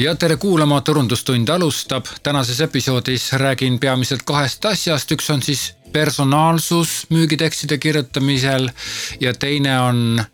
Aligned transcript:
ja 0.00 0.14
tere 0.14 0.36
kuulama, 0.36 0.80
Turundustund 0.80 1.48
alustab. 1.48 2.06
tänases 2.22 2.60
episoodis 2.60 3.32
räägin 3.32 3.78
peamiselt 3.78 4.22
kahest 4.24 4.64
asjast, 4.64 5.12
üks 5.12 5.30
on 5.30 5.42
siis 5.42 5.74
personaalsus 5.92 7.06
müügitekstide 7.10 7.78
kirjutamisel 7.78 8.70
ja 9.20 9.34
teine 9.34 9.80
on 9.80 10.24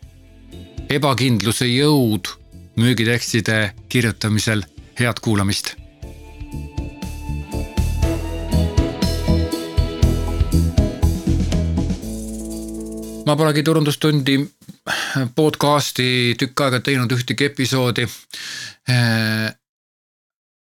ebakindluse 0.89 1.65
jõud 1.65 2.31
müügitekstide 2.75 3.73
kirjutamisel. 3.89 4.63
head 4.99 5.19
kuulamist 5.21 5.75
ma 13.27 13.35
polegi 13.35 13.63
turundustundi 13.63 14.37
podcast'i 15.35 16.35
tükk 16.39 16.63
aega 16.63 16.79
teinud 16.79 17.11
ühtegi 17.11 17.49
episoodi. 17.51 18.07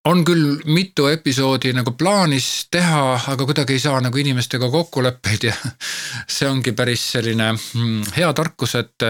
On 0.04 0.24
küll 0.26 0.56
mitu 0.66 1.04
episoodi 1.06 1.70
nagu 1.76 1.92
plaanis 1.94 2.46
teha, 2.74 3.02
aga 3.30 3.44
kuidagi 3.46 3.76
ei 3.76 3.82
saa 3.84 4.00
nagu 4.02 4.18
inimestega 4.18 4.66
kokkuleppeid 4.70 5.46
ja 5.46 5.52
see 6.34 6.48
ongi 6.50 6.72
päris 6.74 7.04
selline 7.12 7.52
mm, 7.52 8.08
hea 8.16 8.32
tarkus, 8.34 8.74
et 8.80 9.06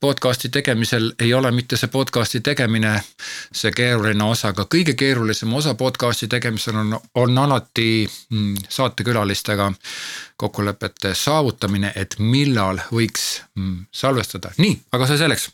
podcast'i 0.00 0.52
tegemisel 0.54 1.08
ei 1.18 1.34
ole 1.34 1.50
mitte 1.50 1.74
see 1.80 1.90
podcast'i 1.90 2.44
tegemine 2.46 2.94
see 3.50 3.74
keeruline 3.74 4.22
osa, 4.22 4.54
aga 4.54 4.68
kõige 4.70 4.94
keerulisem 4.94 5.50
osa 5.58 5.74
podcast'i 5.74 6.30
tegemisel 6.30 6.78
on, 6.78 6.94
on 7.18 7.44
alati 7.48 8.06
mm, 8.06 8.70
saatekülalistega 8.78 9.72
kokkulepete 10.38 11.16
saavutamine, 11.18 11.90
et 11.96 12.20
millal 12.22 12.78
võiks 12.94 13.28
mm, 13.58 13.88
salvestada. 13.90 14.54
nii, 14.62 14.78
aga 14.94 15.10
see 15.10 15.24
selleks 15.26 15.50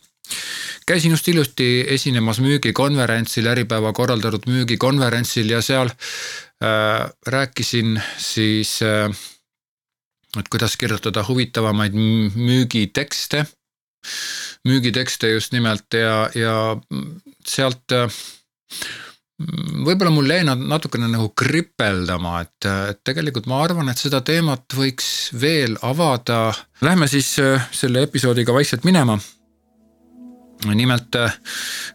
käisin 0.86 1.10
just 1.10 1.26
hiljuti 1.26 1.84
esinemas 1.88 2.40
müügikonverentsil, 2.40 3.46
Äripäeva 3.46 3.92
korraldatud 3.92 4.48
müügikonverentsil 4.50 5.50
ja 5.50 5.62
seal 5.62 5.90
äh, 5.92 7.10
rääkisin 7.26 8.02
siis 8.18 8.80
äh,, 8.82 9.10
et 10.38 10.48
kuidas 10.48 10.76
kirjutada 10.76 11.24
huvitavamaid 11.28 11.94
müügitekste, 12.34 13.46
müügitekste 14.68 15.30
just 15.30 15.52
nimelt 15.52 15.94
ja, 15.94 16.30
ja 16.34 16.54
sealt 17.46 17.92
äh, 17.92 18.22
võib-olla 19.86 20.10
mul 20.14 20.30
jäi 20.30 20.42
nad 20.46 20.58
natukene 20.58 21.08
nagu 21.10 21.28
kripeldama, 21.36 22.40
et, 22.42 22.70
et 22.90 23.04
tegelikult 23.04 23.46
ma 23.50 23.62
arvan, 23.64 23.90
et 23.90 23.98
seda 23.98 24.20
teemat 24.20 24.74
võiks 24.76 25.30
veel 25.40 25.78
avada. 25.82 26.48
Lähme 26.82 27.08
siis 27.10 27.36
äh, 27.42 27.70
selle 27.74 28.02
episoodiga 28.08 28.54
vaikselt 28.54 28.84
minema 28.88 29.18
nimelt 30.70 31.16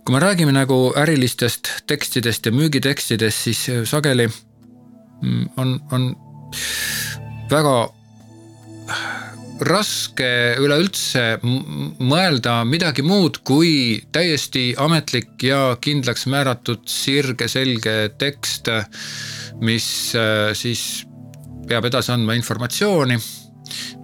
kui 0.04 0.16
me 0.16 0.20
räägime 0.20 0.52
nagu 0.56 0.80
ärilistest 1.00 1.70
tekstidest 1.88 2.46
ja 2.46 2.52
müügitekstidest, 2.52 3.48
siis 3.48 3.64
sageli 3.90 4.28
mm, 4.28 5.50
on, 5.58 5.78
on 5.92 6.10
väga 7.52 7.78
raske 9.68 10.30
üleüldse 10.62 11.40
mõelda 11.42 12.60
midagi 12.68 13.04
muud 13.06 13.42
kui 13.48 14.04
täiesti 14.14 14.70
ametlik 14.78 15.48
ja 15.48 15.78
kindlaks 15.82 16.28
määratud 16.30 16.86
sirge 16.90 17.48
selge 17.50 17.98
tekst, 18.20 18.70
mis 19.62 19.90
äh, 20.18 20.54
siis 20.58 21.06
peab 21.68 21.90
edasi 21.90 22.14
andma 22.14 22.38
informatsiooni 22.38 23.18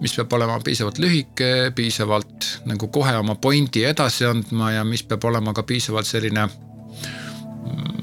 mis 0.04 0.14
peab 0.18 0.34
olema 0.36 0.60
piisavalt 0.64 1.00
lühike, 1.00 1.72
piisavalt 1.76 2.48
nagu 2.68 2.90
kohe 2.92 3.16
oma 3.22 3.36
pointi 3.40 3.86
edasi 3.88 4.28
andma 4.28 4.74
ja 4.76 4.84
mis 4.88 5.04
peab 5.08 5.24
olema 5.30 5.54
ka 5.56 5.64
piisavalt 5.68 6.08
selline 6.10 6.44
mm, 7.64 7.94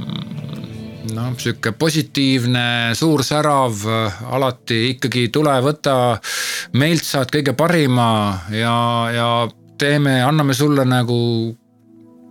noh, 1.14 1.30
sihuke 1.38 1.72
positiivne, 1.76 2.94
suur 2.96 3.24
särav, 3.26 3.84
alati 4.32 4.80
ikkagi 4.94 5.28
tule, 5.34 5.54
võta, 5.64 5.96
meilt 6.80 7.04
saad 7.04 7.28
kõige 7.34 7.52
parima 7.58 8.08
ja, 8.54 8.76
ja 9.14 9.28
teeme, 9.80 10.22
anname 10.24 10.56
sulle 10.56 10.84
nagu 10.88 11.20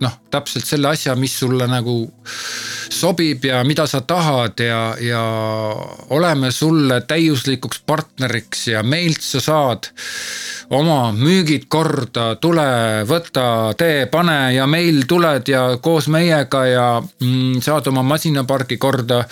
noh, 0.00 0.16
täpselt 0.30 0.66
selle 0.66 0.88
asja, 0.94 1.14
mis 1.16 1.34
sulle 1.38 1.66
nagu 1.68 1.96
sobib 2.90 3.44
ja 3.44 3.60
mida 3.64 3.86
sa 3.86 4.00
tahad 4.00 4.60
ja, 4.64 4.80
ja 5.00 5.22
oleme 6.16 6.50
sulle 6.50 7.00
täiuslikuks 7.00 7.82
partneriks 7.86 8.66
ja 8.72 8.82
meilt 8.82 9.22
sa 9.22 9.40
saad 9.40 9.90
oma 10.70 11.10
müügid 11.14 11.66
korda, 11.68 12.36
tule, 12.40 12.64
võta, 13.08 13.74
tee, 13.78 14.04
pane 14.10 14.54
ja 14.54 14.68
meil 14.70 15.02
tuled 15.10 15.48
ja 15.50 15.62
koos 15.82 16.06
meiega 16.12 16.64
ja 16.70 16.86
mm, 17.00 17.58
saad 17.64 17.90
oma 17.90 18.04
masinapargi 18.06 18.78
korda, 18.78 19.24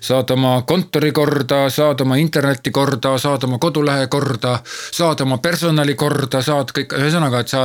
saad 0.00 0.30
oma 0.36 0.58
kontori 0.68 1.12
korda, 1.16 1.64
saad 1.72 2.04
oma 2.04 2.20
interneti 2.20 2.70
korda, 2.70 3.16
saad 3.18 3.48
oma 3.48 3.58
kodulehe 3.62 4.06
korda, 4.12 4.58
saad 4.66 5.24
oma 5.24 5.40
personali 5.40 5.96
korda, 5.96 6.42
saad 6.44 6.76
kõik, 6.76 6.92
ühesõnaga, 7.00 7.40
et 7.40 7.56
sa, 7.56 7.64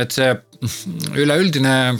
et 0.00 0.14
see 0.14 0.32
üleüldine 1.18 1.94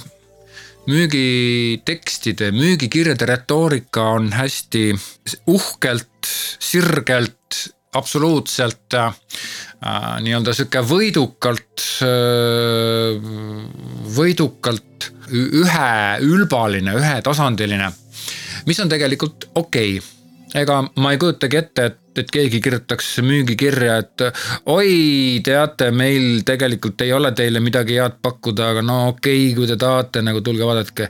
müügitekstide, 0.89 2.51
müügikirjade 2.51 3.29
retoorika 3.29 4.09
on 4.17 4.33
hästi 4.35 4.89
uhkelt, 5.47 6.31
sirgelt, 6.59 7.61
absoluutselt 7.95 8.97
äh, 8.97 9.13
nii-öelda 10.25 10.55
sihuke 10.57 10.83
võidukalt 10.89 11.87
äh,, 12.07 13.21
võidukalt 14.17 15.11
üheülbaline, 15.33 16.97
ühetasandiline, 16.99 17.93
mis 18.67 18.81
on 18.83 18.91
tegelikult 18.93 19.49
okei. 19.55 19.99
Okay 20.01 20.21
ega 20.59 20.81
ma 21.01 21.13
ei 21.13 21.21
kujutagi 21.21 21.59
ette, 21.61 21.87
et, 21.91 21.99
et 22.19 22.31
keegi 22.33 22.61
kirjutaks 22.61 23.09
müügikirja, 23.25 23.97
et 24.03 24.25
oi, 24.73 25.41
teate, 25.45 25.91
meil 25.97 26.43
tegelikult 26.47 27.01
ei 27.05 27.13
ole 27.17 27.33
teile 27.37 27.63
midagi 27.65 27.99
head 28.01 28.19
pakkuda, 28.23 28.73
aga 28.75 28.85
no 28.87 28.99
okei 29.13 29.47
okay,, 29.47 29.55
kui 29.57 29.71
te 29.71 29.79
tahate, 29.81 30.23
nagu 30.25 30.43
tulge 30.45 30.67
vaadake. 30.69 31.09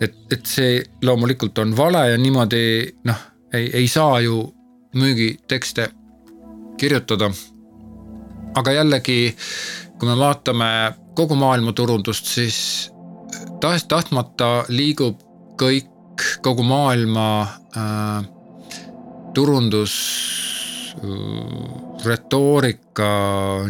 et, 0.00 0.18
et 0.32 0.46
see 0.46 0.82
loomulikult 1.06 1.58
on 1.62 1.76
vale 1.76 2.08
ja 2.10 2.18
niimoodi 2.18 2.64
noh, 3.08 3.24
ei, 3.54 3.70
ei 3.82 3.88
saa 3.88 4.20
ju 4.20 4.42
müügitekste 4.98 5.88
kirjutada. 6.78 7.30
aga 8.56 8.72
jällegi, 8.72 9.36
kui 9.98 10.08
me 10.08 10.18
vaatame 10.18 10.68
kogu 11.16 11.34
maailma 11.34 11.72
turundust, 11.72 12.26
siis 12.26 12.90
tahes-tahtmata 13.60 14.64
liigub 14.68 15.20
kõik, 15.60 15.88
kogu 16.42 16.64
maailma 16.66 17.26
äh, 17.76 18.26
turundus 19.34 19.94
retoorika 22.04 23.08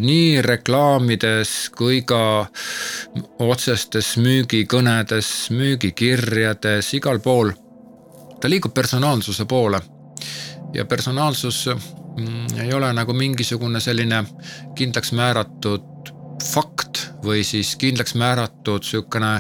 nii 0.01 0.43
reklaamides 0.43 1.71
kui 1.77 2.03
ka 2.03 2.47
otsestes 3.39 4.17
müügikõnedes, 4.19 5.29
müügikirjades, 5.55 6.93
igal 6.99 7.21
pool. 7.23 7.53
ta 8.41 8.51
liigub 8.51 8.75
personaalsuse 8.75 9.45
poole 9.45 9.79
ja 10.75 10.85
personaalsus 10.85 11.69
mm, 11.69 12.59
ei 12.61 12.73
ole 12.75 12.93
nagu 12.93 13.13
mingisugune 13.13 13.81
selline 13.81 14.25
kindlaks 14.75 15.13
määratud 15.13 16.11
fakt 16.43 17.07
või 17.23 17.45
siis 17.47 17.77
kindlaks 17.77 18.15
määratud 18.15 18.83
sihukene 18.83 19.37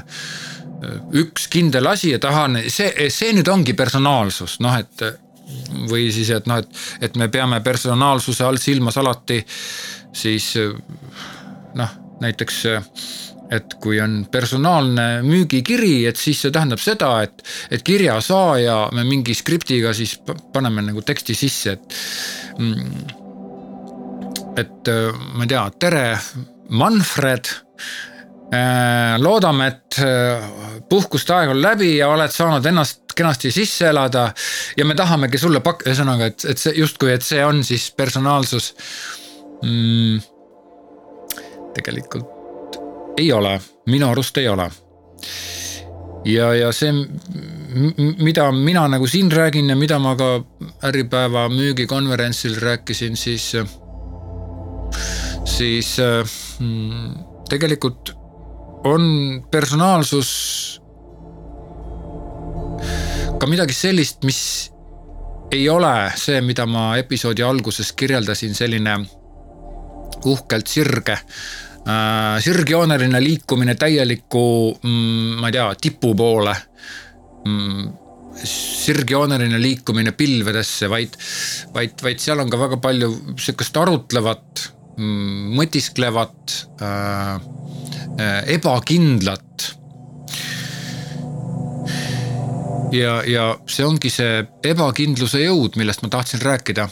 üks 1.15 1.49
kindel 1.50 1.87
asi 1.87 2.10
ja 2.10 2.19
tahan, 2.19 2.59
see, 2.69 3.10
see 3.10 3.33
nüüd 3.34 3.49
ongi 3.49 3.75
personaalsus, 3.78 4.59
noh 4.62 4.78
et 4.78 5.04
või 5.91 6.11
siis, 6.15 6.31
et 6.35 6.47
noh, 6.51 6.61
et, 6.63 6.83
et 7.09 7.19
me 7.21 7.29
peame 7.33 7.61
personaalsuse 7.65 8.45
all 8.47 8.61
silmas 8.61 8.99
alati 9.01 9.41
siis 10.13 10.53
noh, 11.79 11.99
näiteks 12.23 12.59
et 13.53 13.75
kui 13.85 13.99
on 14.01 14.22
personaalne 14.33 15.22
müügikiri, 15.27 16.07
et 16.09 16.16
siis 16.16 16.41
see 16.41 16.53
tähendab 16.54 16.81
seda, 16.81 17.10
et, 17.27 17.43
et 17.71 17.83
kirja 17.84 18.16
saaja 18.25 18.87
me 18.97 19.04
mingi 19.04 19.34
skriptiga 19.37 19.93
siis 19.97 20.15
paneme 20.54 20.84
nagu 20.87 21.04
teksti 21.04 21.37
sisse, 21.37 21.77
et. 21.77 21.98
Mm, 22.59 23.19
et 24.53 24.89
ma 25.33 25.47
ei 25.47 25.48
tea, 25.48 25.60
tere, 25.81 26.07
Manfred 26.77 27.48
Äh, 28.53 29.16
loodame, 29.16 29.66
et 29.71 29.97
äh, 30.05 30.43
puhkuste 30.84 31.33
aeg 31.33 31.55
on 31.55 31.60
läbi 31.63 31.95
ja 31.97 32.10
oled 32.13 32.28
saanud 32.34 32.66
ennast 32.69 33.02
kenasti 33.14 33.50
sisse 33.50 33.88
elada 33.88 34.28
ja 34.76 34.84
me 34.84 34.94
tahamegi 34.94 35.38
sulle 35.38 35.60
pak-, 35.60 35.86
ühesõnaga, 35.86 36.30
et, 36.32 36.44
et 36.48 36.59
see 36.59 36.76
justkui, 36.78 37.12
et 37.12 37.24
see 37.26 37.44
on 37.44 37.64
siis 37.64 37.91
personaalsus 37.97 38.72
mm,. 39.62 40.20
tegelikult 41.74 42.42
ei 43.18 43.32
ole, 43.32 43.60
minu 43.86 44.09
arust 44.10 44.38
ei 44.41 44.48
ole. 44.48 44.70
ja, 46.24 46.53
ja 46.54 46.72
see, 46.72 46.92
mida 48.22 48.50
mina 48.53 48.86
nagu 48.88 49.06
siin 49.06 49.32
räägin 49.32 49.68
ja 49.68 49.76
mida 49.76 49.98
ma 49.98 50.14
ka 50.16 50.44
Äripäeva 50.88 51.48
müügikonverentsil 51.48 52.56
rääkisin, 52.60 53.16
siis, 53.16 53.53
siis 55.44 55.97
mm, 56.59 57.14
tegelikult 57.48 58.14
on 58.84 59.03
personaalsus 59.50 60.82
ka 63.42 63.48
midagi 63.50 63.74
sellist, 63.74 64.22
mis 64.22 64.39
ei 65.50 65.65
ole 65.66 65.91
see, 66.15 66.39
mida 66.47 66.62
ma 66.71 66.92
episoodi 67.00 67.42
alguses 67.42 67.91
kirjeldasin, 67.98 68.54
selline 68.54 68.94
uhkelt 70.30 70.71
sirge 70.71 71.16
äh,, 71.16 72.36
sirgjooneline 72.44 73.18
liikumine 73.24 73.74
täieliku 73.74 74.44
mm,, 74.78 75.41
ma 75.42 75.50
ei 75.50 75.56
tea, 75.59 75.66
tipu 75.83 76.12
poole 76.15 76.54
mm, 77.48 77.91
sirgjooneline 78.47 79.59
liikumine 79.59 80.15
pilvedesse, 80.15 80.86
vaid, 80.92 81.18
vaid, 81.74 81.98
vaid 82.06 82.22
seal 82.22 82.45
on 82.45 82.53
ka 82.53 82.62
väga 82.62 82.78
palju 82.84 83.10
sihukest 83.34 83.83
arutlevat, 83.83 84.66
mm, 84.95 85.53
mõtisklevat 85.59 86.59
äh,, 86.78 87.34
äh, 88.22 88.41
ebakindlat. 88.54 89.72
Ja, 92.92 93.21
ja 93.27 93.44
see 93.66 93.86
ongi 93.86 94.10
see 94.12 94.42
ebakindluse 94.68 95.42
jõud, 95.44 95.78
millest 95.80 96.04
ma 96.04 96.10
tahtsin 96.12 96.42
rääkida. 96.44 96.89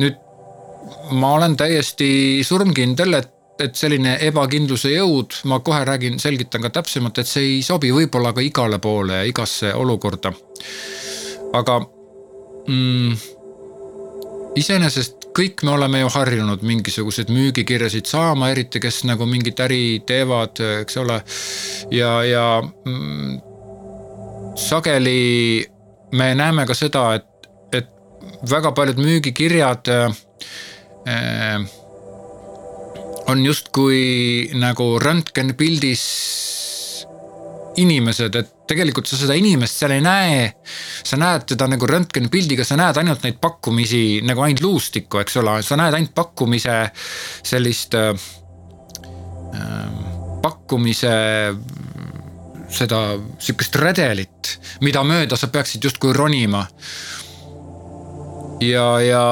Nüüd 0.00 0.18
ma 1.18 1.32
olen 1.36 1.56
täiesti 1.60 2.10
surmkindel, 2.46 3.18
et 3.20 3.32
et 3.62 3.76
selline 3.78 4.16
ebakindluse 4.26 4.90
jõud, 4.94 5.36
ma 5.50 5.60
kohe 5.64 5.84
räägin, 5.86 6.18
selgitan 6.18 6.64
ka 6.64 6.70
täpsemalt, 6.80 7.20
et 7.20 7.28
see 7.28 7.44
ei 7.44 7.58
sobi 7.62 7.92
võib-olla 7.94 8.32
ka 8.34 8.42
igale 8.44 8.78
poole 8.82 9.20
ja 9.20 9.28
igasse 9.28 9.74
olukorda. 9.74 10.32
aga 11.52 11.74
mm, 12.66 13.16
iseenesest 14.56 15.21
kõik 15.36 15.62
me 15.64 15.74
oleme 15.76 16.02
ju 16.02 16.10
harjunud 16.12 16.62
mingisuguseid 16.66 17.30
müügikirjasid 17.32 18.08
saama, 18.10 18.50
eriti 18.52 18.80
kes 18.82 19.02
nagu 19.08 19.26
mingit 19.28 19.60
äri 19.64 20.02
teevad, 20.06 20.60
eks 20.82 20.98
ole. 21.02 21.20
ja, 21.90 22.12
ja 22.24 22.46
mm, 22.62 23.38
sageli 24.60 25.64
me 26.12 26.32
näeme 26.38 26.66
ka 26.68 26.76
seda, 26.76 27.04
et, 27.18 27.48
et 27.72 27.88
väga 28.50 28.72
paljud 28.76 29.00
müügikirjad 29.00 29.92
äh, 29.96 31.70
on 33.32 33.46
justkui 33.46 34.50
nagu 34.58 34.98
röntgenpildis 35.00 36.04
inimesed, 37.80 38.36
et 38.36 38.50
tegelikult 38.68 39.08
sa 39.08 39.16
seda 39.20 39.36
inimest 39.38 39.80
seal 39.80 39.94
ei 39.96 40.02
näe. 40.04 40.52
sa 41.04 41.16
näed 41.20 41.46
teda 41.52 41.66
nagu 41.70 41.86
röntgenpildiga, 41.86 42.64
sa 42.64 42.76
näed 42.76 42.96
ainult 43.00 43.24
neid 43.24 43.38
pakkumisi 43.40 44.22
nagu 44.26 44.44
ainult 44.44 44.62
luustikku, 44.64 45.18
eks 45.22 45.36
ole, 45.40 45.58
sa 45.62 45.76
näed 45.80 45.94
ainult 45.96 46.14
pakkumise 46.14 46.76
sellist 47.42 47.94
äh,, 47.98 48.12
pakkumise 50.42 51.14
seda 52.72 53.00
sihukest 53.42 53.76
redelit, 53.80 54.56
mida 54.80 55.02
mööda 55.04 55.36
sa 55.36 55.50
peaksid 55.52 55.84
justkui 55.84 56.12
ronima. 56.16 56.66
ja, 58.60 59.00
ja 59.00 59.24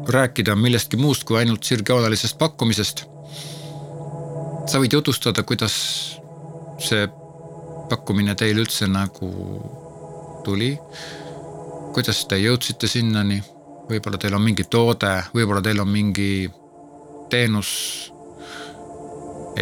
rääkida 0.09 0.55
millestki 0.57 0.97
muust 0.97 1.25
kui 1.27 1.37
ainult 1.37 1.65
sirgjoonelisest 1.65 2.37
pakkumisest. 2.37 3.05
sa 4.69 4.81
võid 4.81 4.93
jutustada, 4.93 5.43
kuidas 5.43 5.75
see 6.79 7.07
pakkumine 7.89 8.35
teil 8.35 8.61
üldse 8.61 8.87
nagu 8.87 9.29
tuli. 10.45 10.77
kuidas 11.93 12.25
te 12.29 12.37
jõudsite 12.37 12.87
sinnani, 12.87 13.41
võib-olla 13.89 14.17
teil 14.21 14.37
on 14.37 14.45
mingi 14.45 14.63
toode, 14.69 15.15
võib-olla 15.33 15.61
teil 15.61 15.81
on 15.81 15.89
mingi 15.89 16.49
teenus 17.29 17.69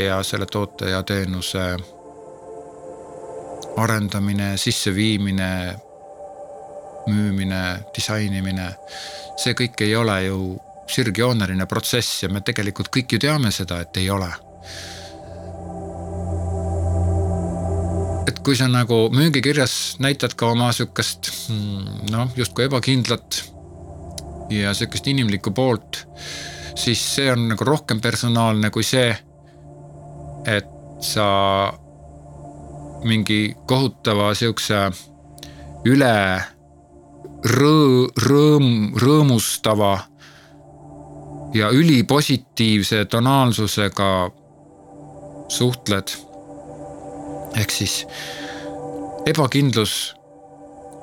ja 0.06 0.24
selle 0.24 0.46
toote 0.46 0.90
ja 0.90 1.04
teenuse 1.04 1.76
arendamine, 3.78 4.58
sisseviimine, 4.58 5.76
müümine, 7.08 7.62
disainimine, 7.96 8.72
see 9.38 9.54
kõik 9.58 9.84
ei 9.86 9.96
ole 9.96 10.18
ju 10.26 10.40
sirgjooneline 10.90 11.68
protsess 11.70 12.24
ja 12.24 12.30
me 12.32 12.42
tegelikult 12.46 12.90
kõik 12.94 13.16
ju 13.18 13.22
teame 13.28 13.52
seda, 13.52 13.82
et 13.84 14.02
ei 14.02 14.10
ole. 14.10 14.30
et 18.28 18.40
kui 18.44 18.58
sa 18.60 18.66
nagu 18.68 19.06
müügikirjas 19.16 20.02
näitad 20.04 20.34
ka 20.36 20.50
oma 20.52 20.74
sihukest 20.76 21.30
hmm, 21.48 22.10
noh, 22.12 22.34
justkui 22.36 22.66
ebakindlat 22.66 23.40
ja 24.52 24.74
sihukest 24.76 25.08
inimlikku 25.08 25.54
poolt, 25.56 26.02
siis 26.76 27.00
see 27.16 27.32
on 27.32 27.48
nagu 27.54 27.68
rohkem 27.68 28.02
personaalne 28.04 28.72
kui 28.74 28.84
see 28.84 29.14
et 30.48 30.68
sa 31.04 31.28
mingi 33.06 33.56
kohutava 33.68 34.32
siukse 34.36 34.80
üle 35.88 36.18
rõõ-, 37.46 38.10
rõõm, 38.26 38.70
rõõmustava 38.98 39.94
ja 41.54 41.70
ülipositiivse 41.72 43.06
tonaalsusega 43.06 44.12
suhtled. 45.48 46.12
ehk 47.58 47.72
siis 47.72 48.06
ebakindlus 49.26 50.14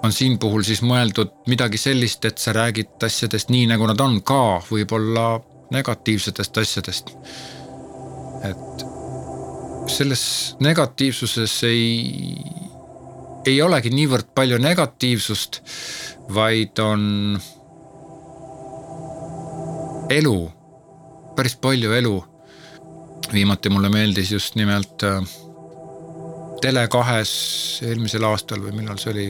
on 0.04 0.12
siin 0.12 0.38
puhul 0.38 0.62
siis 0.62 0.82
mõeldud 0.84 1.32
midagi 1.48 1.78
sellist, 1.80 2.24
et 2.24 2.38
sa 2.38 2.52
räägid 2.52 3.02
asjadest 3.02 3.48
nii, 3.50 3.66
nagu 3.70 3.86
nad 3.88 4.00
on, 4.00 4.20
ka 4.22 4.60
võib-olla 4.70 5.40
negatiivsetest 5.72 6.58
asjadest. 6.58 7.14
et 8.44 8.93
selles 9.86 10.56
negatiivsuses 10.60 11.54
ei, 11.68 12.36
ei 13.46 13.62
olegi 13.62 13.92
niivõrd 13.94 14.30
palju 14.34 14.58
negatiivsust, 14.62 15.60
vaid 16.34 16.80
on 16.82 17.02
elu, 20.10 20.36
päris 21.36 21.56
palju 21.56 21.92
elu. 21.92 22.24
viimati 23.32 23.70
mulle 23.72 23.88
meeldis 23.88 24.30
just 24.32 24.54
nimelt 24.54 25.02
äh, 25.02 25.22
Tele2-s 26.62 27.82
eelmisel 27.82 28.24
aastal 28.24 28.60
või 28.62 28.76
millal 28.76 28.98
see 29.00 29.10
oli. 29.12 29.26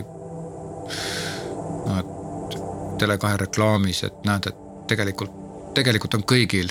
no 1.86 1.98
et 1.98 2.58
Tele2 3.00 3.36
reklaamis, 3.36 4.04
et 4.04 4.26
näed, 4.26 4.50
et 4.50 4.86
tegelikult, 4.90 5.32
tegelikult 5.74 6.14
on 6.14 6.26
kõigil 6.34 6.70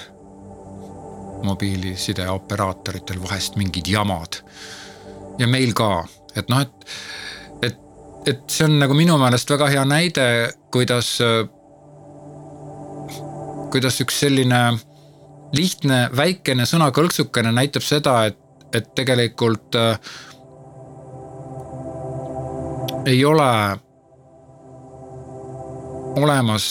mobiilisideoperaatoritel 1.43 3.21
vahest 3.23 3.55
mingid 3.59 3.87
jamad. 3.87 4.41
ja 5.39 5.47
meil 5.47 5.73
ka, 5.73 6.05
et 6.35 6.49
noh, 6.49 6.61
et, 6.61 6.89
et, 7.65 7.79
et 8.29 8.43
see 8.47 8.67
on 8.67 8.77
nagu 8.83 8.93
minu 8.97 9.17
meelest 9.21 9.49
väga 9.49 9.69
hea 9.73 9.85
näide, 9.89 10.27
kuidas, 10.71 11.15
kuidas 13.73 13.97
üks 14.05 14.19
selline 14.25 14.61
lihtne 15.57 16.05
väikene 16.15 16.65
sõnakõlksukene 16.69 17.53
näitab 17.53 17.85
seda, 17.85 18.19
et, 18.29 18.37
et 18.73 18.93
tegelikult 18.97 19.77
äh, 19.77 19.97
ei 23.05 23.25
ole 23.25 23.49
olemas 26.15 26.65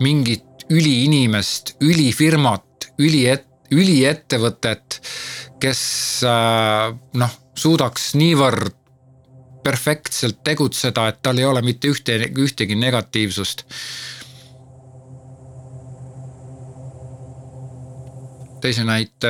mingit 0.00 0.44
üliinimest, 0.70 1.76
ülifirmat, 1.80 2.90
üliet-, 3.00 3.47
üliettevõtet, 3.74 5.00
kes 5.60 5.80
äh, 6.26 6.92
noh, 7.20 7.38
suudaks 7.58 8.12
niivõrd 8.18 8.76
perfektselt 9.64 10.40
tegutseda, 10.44 11.08
et 11.10 11.18
tal 11.22 11.40
ei 11.40 11.44
ole 11.44 11.62
mitte 11.66 11.90
ühte, 11.92 12.16
ühtegi 12.44 12.78
negatiivsust. 12.78 13.66
teise 18.58 18.82
näite, 18.82 19.28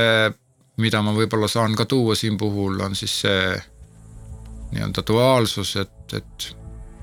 mida 0.80 1.02
ma 1.04 1.12
võib-olla 1.12 1.50
saan 1.52 1.74
ka 1.76 1.84
tuua 1.84 2.14
siin 2.16 2.38
puhul, 2.40 2.78
on 2.80 2.94
siis 2.96 3.12
see 3.26 3.42
nii-öelda 4.72 5.02
duaalsus, 5.04 5.74
et, 5.82 6.14
et 6.16 6.46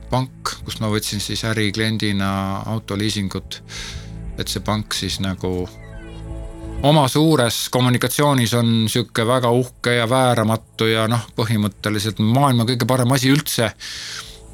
pank, 0.10 0.56
kust 0.66 0.82
ma 0.82 0.90
võtsin 0.90 1.22
siis 1.22 1.44
ärikliendina 1.46 2.30
autoliisingut, 2.72 3.60
et 4.40 4.50
see 4.50 4.66
pank 4.66 4.98
siis 4.98 5.20
nagu 5.22 5.68
oma 6.84 7.08
suures 7.08 7.70
kommunikatsioonis 7.72 8.54
on 8.54 8.70
sihuke 8.90 9.26
väga 9.28 9.50
uhke 9.52 9.96
ja 9.96 10.10
vääramatu 10.10 10.88
ja 10.90 11.08
noh, 11.08 11.24
põhimõtteliselt 11.38 12.20
maailma 12.20 12.66
kõige 12.68 12.88
parem 12.88 13.12
asi 13.16 13.32
üldse. 13.32 13.72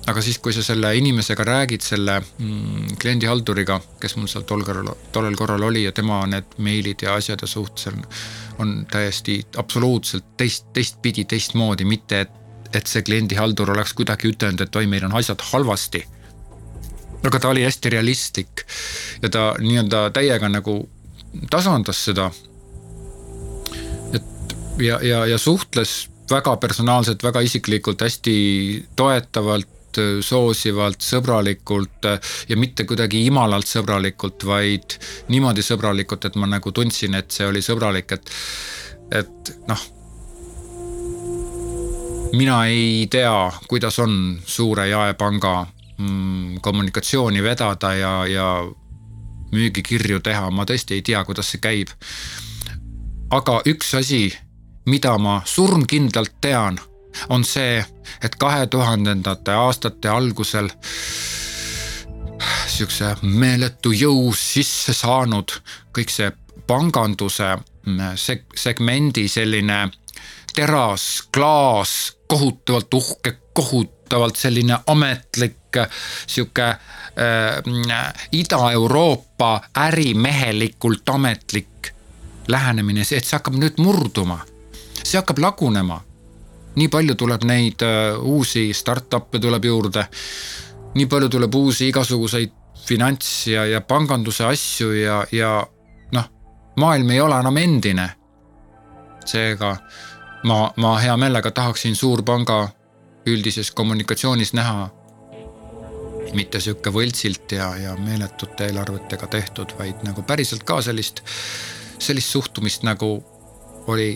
aga 0.08 0.22
siis, 0.22 0.40
kui 0.42 0.54
sa 0.54 0.64
selle 0.66 0.96
inimesega 0.98 1.44
räägid, 1.46 1.84
selle 1.86 2.16
mm, 2.22 2.96
kliendihalduriga, 3.02 3.80
kes 4.02 4.16
mul 4.18 4.28
seal 4.28 4.48
tol 4.50 4.64
korral, 4.66 4.90
tollel 5.14 5.36
korral 5.38 5.62
oli 5.64 5.84
ja 5.84 5.92
tema 5.92 6.24
need 6.26 6.56
meilid 6.58 7.04
ja 7.06 7.14
asjad 7.16 7.42
ja 7.42 7.48
suhted 7.48 7.94
on, 7.94 8.08
on 8.60 8.72
täiesti 8.92 9.44
absoluutselt 9.58 10.34
teist, 10.38 10.72
teistpidi, 10.74 11.26
teistmoodi, 11.26 11.86
mitte 11.86 12.22
et, 12.26 12.34
et 12.74 12.88
see 12.88 13.06
kliendihaldur 13.06 13.76
oleks 13.76 13.94
kuidagi 13.94 14.34
ütelnud, 14.34 14.66
et 14.66 14.76
oi, 14.76 14.88
meil 14.88 15.06
on 15.06 15.14
asjad 15.22 15.42
halvasti 15.52 16.02
aga 17.22 17.40
ta 17.40 17.50
oli 17.54 17.64
hästi 17.64 17.90
realistlik 17.94 18.66
ja 19.22 19.30
ta 19.30 19.52
nii-öelda 19.60 20.10
täiega 20.18 20.50
nagu 20.50 20.80
tasandas 21.50 22.06
seda. 22.06 22.32
et 24.14 24.56
ja, 24.80 25.00
ja, 25.04 25.26
ja 25.26 25.38
suhtles 25.38 26.10
väga 26.32 26.56
personaalselt, 26.58 27.24
väga 27.24 27.42
isiklikult, 27.44 28.02
hästi 28.02 28.36
toetavalt, 28.96 29.68
soosivalt, 30.24 31.04
sõbralikult 31.04 32.08
ja 32.48 32.58
mitte 32.58 32.86
kuidagi 32.88 33.26
imalalt 33.28 33.68
sõbralikult, 33.68 34.46
vaid 34.48 34.96
niimoodi 35.28 35.66
sõbralikult, 35.66 36.30
et 36.30 36.38
ma 36.40 36.48
nagu 36.48 36.72
tundsin, 36.72 37.18
et 37.20 37.32
see 37.32 37.48
oli 37.48 37.60
sõbralik, 37.66 38.16
et, 38.16 38.32
et 39.20 39.52
noh 39.68 39.90
mina 42.32 42.66
ei 42.66 43.08
tea, 43.12 43.52
kuidas 43.68 44.00
on 44.00 44.40
suure 44.46 44.88
jaepanga 44.88 45.66
mm, 45.98 46.60
kommunikatsiooni 46.62 47.44
vedada 47.44 47.94
ja, 47.94 48.14
ja 48.28 48.48
müügikirju 49.52 50.20
teha, 50.24 50.50
ma 50.52 50.66
tõesti 50.66 50.98
ei 50.98 51.02
tea, 51.02 51.24
kuidas 51.26 51.52
see 51.52 51.62
käib. 51.64 51.90
aga 53.32 53.62
üks 53.66 53.94
asi, 53.96 54.34
mida 54.86 55.18
ma 55.18 55.42
surmkindlalt 55.46 56.34
tean, 56.42 56.80
on 57.30 57.44
see, 57.44 57.84
et 58.24 58.36
kahe 58.36 58.68
tuhandendate 58.68 59.52
aastate 59.52 60.10
algusel 60.10 60.70
sihukese 62.68 63.16
meeletu 63.22 63.92
jõu 63.92 64.32
sisse 64.36 64.94
saanud 64.94 65.54
kõik 65.96 66.10
see 66.10 66.32
panganduse 66.68 67.58
seg-, 68.16 68.48
segmendi 68.56 69.28
selline 69.28 69.84
teras, 70.56 71.24
klaas, 71.34 72.18
kohutavalt 72.28 72.94
uhke, 72.94 73.38
kohutavalt 73.54 74.36
selline 74.36 74.78
ametlik 74.88 75.58
sihuke 76.28 76.68
äh, 76.70 76.78
Ida-Euroopa 78.32 79.62
ärimehelikult 79.78 81.10
ametlik 81.10 81.94
lähenemine, 82.48 83.02
et 83.02 83.26
see 83.26 83.38
hakkab 83.38 83.56
nüüd 83.60 83.80
murduma. 83.80 84.40
see 85.04 85.20
hakkab 85.20 85.40
lagunema. 85.40 86.02
nii 86.76 86.88
palju 86.88 87.16
tuleb 87.16 87.44
neid 87.44 87.84
äh, 87.84 88.20
uusi 88.20 88.74
startup'e 88.74 89.40
tuleb 89.40 89.66
juurde. 89.66 90.06
nii 90.96 91.06
palju 91.06 91.30
tuleb 91.30 91.56
uusi 91.56 91.88
igasuguseid 91.88 92.52
finants 92.86 93.48
ja, 93.48 93.66
ja 93.66 93.82
panganduse 93.82 94.46
asju 94.46 94.92
ja, 94.92 95.26
ja 95.32 95.68
noh, 96.12 96.30
maailm 96.76 97.10
ei 97.10 97.22
ole 97.22 97.40
enam 97.40 97.58
endine. 97.58 98.10
seega 99.26 99.76
ma, 100.44 100.72
ma 100.76 100.98
hea 101.00 101.18
meelega 101.18 101.52
tahaksin 101.52 101.96
suurpanga 101.96 102.70
üldises 103.26 103.72
kommunikatsioonis 103.72 104.54
näha 104.54 104.90
mitte 106.34 106.62
sihuke 106.64 106.92
võltsilt 106.94 107.52
ja, 107.56 107.72
ja 107.78 107.96
meeletute 108.00 108.70
eelarvetega 108.70 109.28
tehtud, 109.32 109.74
vaid 109.80 110.04
nagu 110.08 110.24
päriselt 110.28 110.64
ka 110.68 110.80
sellist, 110.82 111.24
sellist 112.00 112.32
suhtumist, 112.32 112.86
nagu 112.88 113.18
oli 113.92 114.14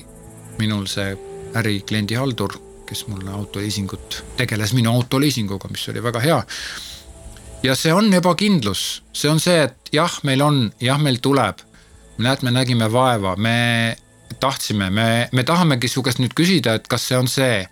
minul 0.60 0.88
see 0.90 1.16
ärikliendihaldur, 1.56 2.56
kes 2.86 3.06
mulle 3.10 3.32
autoliisingut, 3.34 4.22
tegeles 4.38 4.74
minu 4.78 4.94
autoliisinguga, 4.94 5.70
mis 5.72 5.88
oli 5.90 6.04
väga 6.04 6.22
hea. 6.24 6.42
ja 7.64 7.76
see 7.76 7.94
on 7.94 8.14
ebakindlus, 8.14 9.04
see 9.14 9.30
on 9.32 9.40
see, 9.40 9.64
et 9.66 9.94
jah, 9.94 10.20
meil 10.24 10.42
on, 10.42 10.72
jah, 10.80 11.02
meil 11.02 11.18
tuleb. 11.22 11.64
näed, 12.18 12.44
me 12.44 12.52
nägime 12.52 12.92
vaeva, 12.92 13.36
me 13.36 13.98
tahtsime, 14.40 14.90
me, 14.90 15.30
me 15.32 15.44
tahamegi 15.44 15.88
su 15.88 16.04
käest 16.04 16.20
nüüd 16.20 16.34
küsida, 16.38 16.76
et 16.76 16.88
kas 16.88 17.08
see 17.08 17.18
on 17.18 17.28
see. 17.28 17.68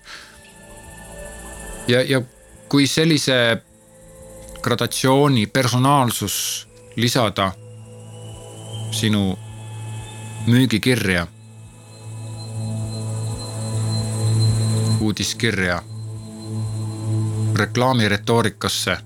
ja, 1.88 2.01
ja 2.01 2.22
kui 2.70 2.88
sellise 2.88 3.62
gradatsiooni 4.63 5.48
personaalsus 5.48 6.67
lisada 6.96 7.51
sinu 8.91 9.38
müügikirja, 10.48 11.27
uudiskirja, 15.00 15.82
reklaamiretoorikasse, 17.55 18.98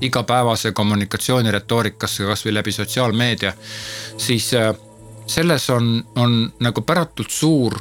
igapäevase 0.00 0.72
kommunikatsiooni 0.72 1.50
retoorikasse, 1.50 2.24
kasvõi 2.24 2.54
läbi 2.54 2.72
sotsiaalmeedia, 2.72 3.52
siis 4.16 4.54
äh, 4.54 4.74
selles 5.32 5.70
on, 5.72 5.94
on 6.16 6.36
nagu 6.60 6.84
päratult 6.86 7.32
suur 7.32 7.78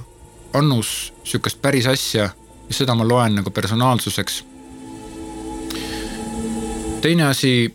annus 0.58 1.12
sihukest 1.24 1.62
päris 1.62 1.88
asja 1.88 2.29
ja 2.31 2.75
seda 2.75 2.96
ma 2.96 3.08
loen 3.08 3.36
nagu 3.39 3.51
personaalsuseks 3.51 4.41
teine 7.01 7.25
asi, 7.25 7.65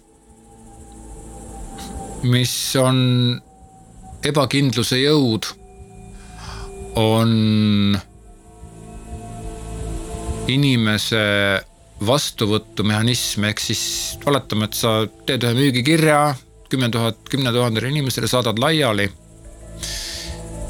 mis 2.30 2.52
on 2.78 2.99
ebakindluse 4.26 5.00
jõud, 5.00 5.49
on 6.97 7.33
inimese 10.47 11.25
vastuvõtumehhanism, 12.06 13.49
ehk 13.50 13.62
siis 13.62 13.83
oletame, 14.30 14.68
et 14.71 14.78
sa 14.78 15.00
teed 15.26 15.42
ühe 15.42 15.59
müügikirja 15.59 16.21
kümme 16.71 16.88
tuhat, 16.95 17.18
kümne 17.30 17.50
tuhandele 17.54 17.90
inimesele, 17.90 18.30
saadad 18.30 18.59
laiali. 18.62 19.09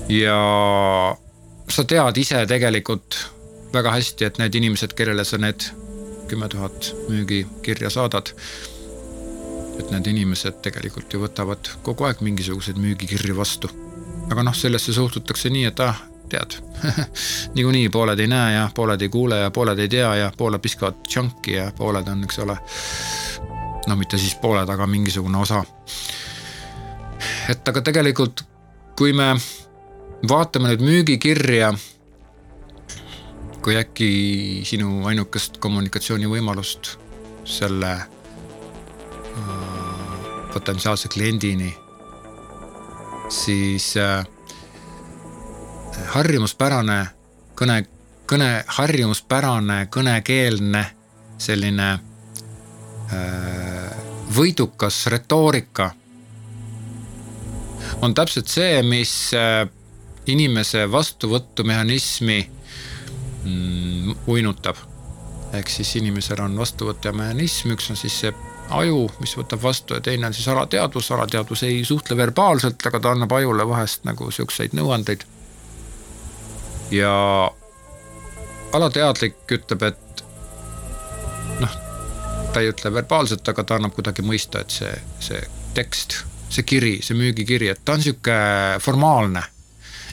Ja 0.09 0.37
sa 1.69 1.85
tead 1.85 2.17
ise 2.17 2.47
tegelikult 2.47 3.19
väga 3.73 3.93
hästi, 3.97 4.25
et 4.25 4.39
need 4.39 4.55
inimesed, 4.55 4.95
kellele 4.97 5.25
sa 5.27 5.39
need 5.39 5.69
kümme 6.29 6.49
tuhat 6.49 6.93
müügikirja 7.09 7.91
saadad. 7.91 8.33
et 9.77 9.91
need 9.93 10.07
inimesed 10.09 10.63
tegelikult 10.65 11.13
ju 11.13 11.21
võtavad 11.21 11.69
kogu 11.85 12.07
aeg 12.09 12.23
mingisuguseid 12.25 12.79
müügikirju 12.81 13.37
vastu. 13.37 13.71
aga 14.31 14.43
noh, 14.43 14.55
sellesse 14.55 14.93
suhtutakse 14.93 15.51
nii, 15.51 15.65
et 15.65 15.81
ah, 15.81 16.01
tead 16.29 16.57
niikuinii 17.55 17.91
pooled 17.91 18.19
ei 18.19 18.31
näe 18.31 18.55
ja 18.55 18.71
pooled 18.75 19.03
ei 19.03 19.09
kuule 19.09 19.39
ja 19.41 19.51
pooled 19.51 19.79
ei 19.79 19.89
tea 19.89 20.15
ja 20.15 20.33
pooled 20.37 20.63
viskavad 20.63 21.05
junk'i 21.17 21.59
ja 21.59 21.71
pooled 21.77 22.09
on, 22.09 22.25
eks 22.25 22.39
ole. 22.39 22.57
no 23.87 23.97
mitte 23.97 24.19
siis 24.19 24.35
pooled, 24.35 24.69
aga 24.69 24.87
mingisugune 24.87 25.39
osa. 25.39 25.65
et 27.51 27.69
aga 27.69 27.81
tegelikult, 27.81 28.43
kui 28.97 29.13
me 29.13 29.35
vaatame 30.29 30.73
nüüd 30.73 30.83
müügikirja 30.85 31.75
kui 33.67 33.75
äkki 33.77 34.63
sinu 34.65 35.03
ainukest 35.11 35.59
kommunikatsioonivõimalust 35.59 36.93
selle 37.45 37.91
äh, 37.93 38.07
potentsiaalse 40.53 41.11
kliendini, 41.11 41.73
siis 43.29 43.89
äh, 43.99 44.23
harjumuspärane 46.15 47.01
kõne, 47.59 47.81
kõne, 48.31 48.51
harjumuspärane 48.79 49.81
kõnekeelne 49.91 50.85
selline 51.43 51.91
äh, 51.93 52.01
võidukas 54.39 55.07
retoorika 55.11 55.91
on 58.07 58.15
täpselt 58.15 58.51
see, 58.51 58.83
mis 58.87 59.13
inimese 60.27 60.85
vastuvõtumehhanismi 60.93 62.39
mm, 63.45 64.15
uinutab. 64.27 64.77
ehk 65.53 65.71
siis 65.71 65.97
inimesel 65.97 66.41
on 66.43 66.57
vastuvõtja 66.59 67.13
mehhanism, 67.17 67.71
üks 67.77 67.91
on 67.91 67.97
siis 67.97 68.17
see 68.21 68.33
aju, 68.75 69.07
mis 69.23 69.37
võtab 69.39 69.63
vastu 69.63 69.95
ja 69.95 70.03
teine 70.03 70.27
on 70.27 70.35
siis 70.35 70.49
alateadvus, 70.51 71.11
alateadvus 71.15 71.63
ei 71.63 71.85
suhtle 71.85 72.17
verbaalselt, 72.17 72.83
aga 72.87 73.01
ta 73.01 73.15
annab 73.15 73.33
ajule 73.33 73.69
vahest 73.69 74.05
nagu 74.05 74.31
siukseid 74.31 74.75
nõuandeid. 74.75 75.25
ja 76.91 77.13
alateadlik 78.73 79.39
ütleb, 79.59 79.83
et 79.83 80.25
noh, 81.61 81.77
ta 82.53 82.61
ei 82.61 82.71
ütle 82.75 82.93
verbaalselt, 82.93 83.49
aga 83.49 83.65
ta 83.65 83.79
annab 83.79 83.95
kuidagi 83.95 84.27
mõista, 84.27 84.61
et 84.61 84.75
see, 84.75 84.93
see 85.21 85.41
tekst, 85.75 86.25
see 86.51 86.63
kiri, 86.63 86.99
see 87.03 87.17
müügikiri, 87.19 87.71
et 87.73 87.81
ta 87.85 87.97
on 87.97 88.03
sihuke 88.03 88.37
formaalne. 88.81 89.43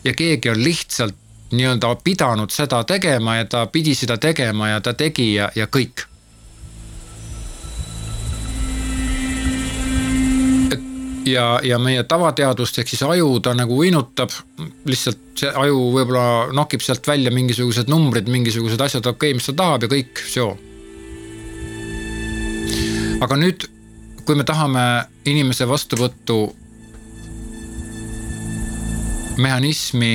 ja 0.04 0.14
keegi 0.14 0.50
on 0.50 0.64
lihtsalt 0.64 1.16
nii-öelda 1.54 1.96
pidanud 2.04 2.52
seda 2.52 2.84
tegema 2.84 3.36
ja 3.36 3.46
ta 3.46 3.66
pidi 3.66 3.96
seda 3.96 4.18
tegema 4.18 4.70
ja 4.70 4.82
ta 4.82 4.94
tegi 4.94 5.34
ja, 5.36 5.52
ja 5.56 5.68
kõik 5.68 6.08
ja, 11.26 11.60
ja 11.64 11.80
meie 11.80 12.04
tavateadvust 12.04 12.80
ehk 12.82 12.92
siis 12.92 13.04
aju 13.08 13.38
ta 13.44 13.54
nagu 13.58 13.78
uinutab, 13.80 14.34
lihtsalt 14.90 15.22
see 15.40 15.52
aju 15.64 15.80
võib-olla 15.96 16.54
nokib 16.56 16.84
sealt 16.84 17.08
välja 17.08 17.32
mingisugused 17.34 17.90
numbrid, 17.92 18.30
mingisugused 18.32 18.82
asjad, 18.82 19.06
okei 19.08 19.32
okay,, 19.32 19.38
mis 19.38 19.50
ta 19.50 19.56
tahab 19.64 19.86
ja 19.86 19.92
kõik, 19.94 20.24
seo. 20.30 20.54
aga 23.24 23.40
nüüd, 23.40 23.68
kui 24.26 24.36
me 24.36 24.44
tahame 24.44 24.84
inimese 25.26 25.68
vastuvõttu 25.68 26.56
mehhanismi 29.38 30.14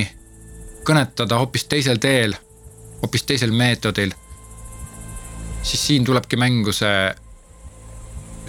kõnetada 0.87 1.37
hoopis 1.37 1.65
teisel 1.69 1.99
teel, 2.01 2.33
hoopis 3.01 3.23
teisel 3.23 3.51
meetodil, 3.51 4.13
siis 5.61 5.87
siin 5.87 6.05
tulebki 6.05 6.39
mängu 6.39 6.73
see 6.73 7.13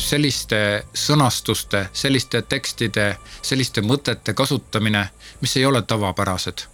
selliste 0.00 0.86
sõnastuste, 0.96 1.86
selliste 1.92 2.42
tekstide, 2.42 3.16
selliste 3.42 3.82
mõtete 3.84 4.34
kasutamine, 4.34 5.08
mis 5.40 5.56
ei 5.56 5.66
ole 5.66 5.82
tavapärased. 5.82 6.64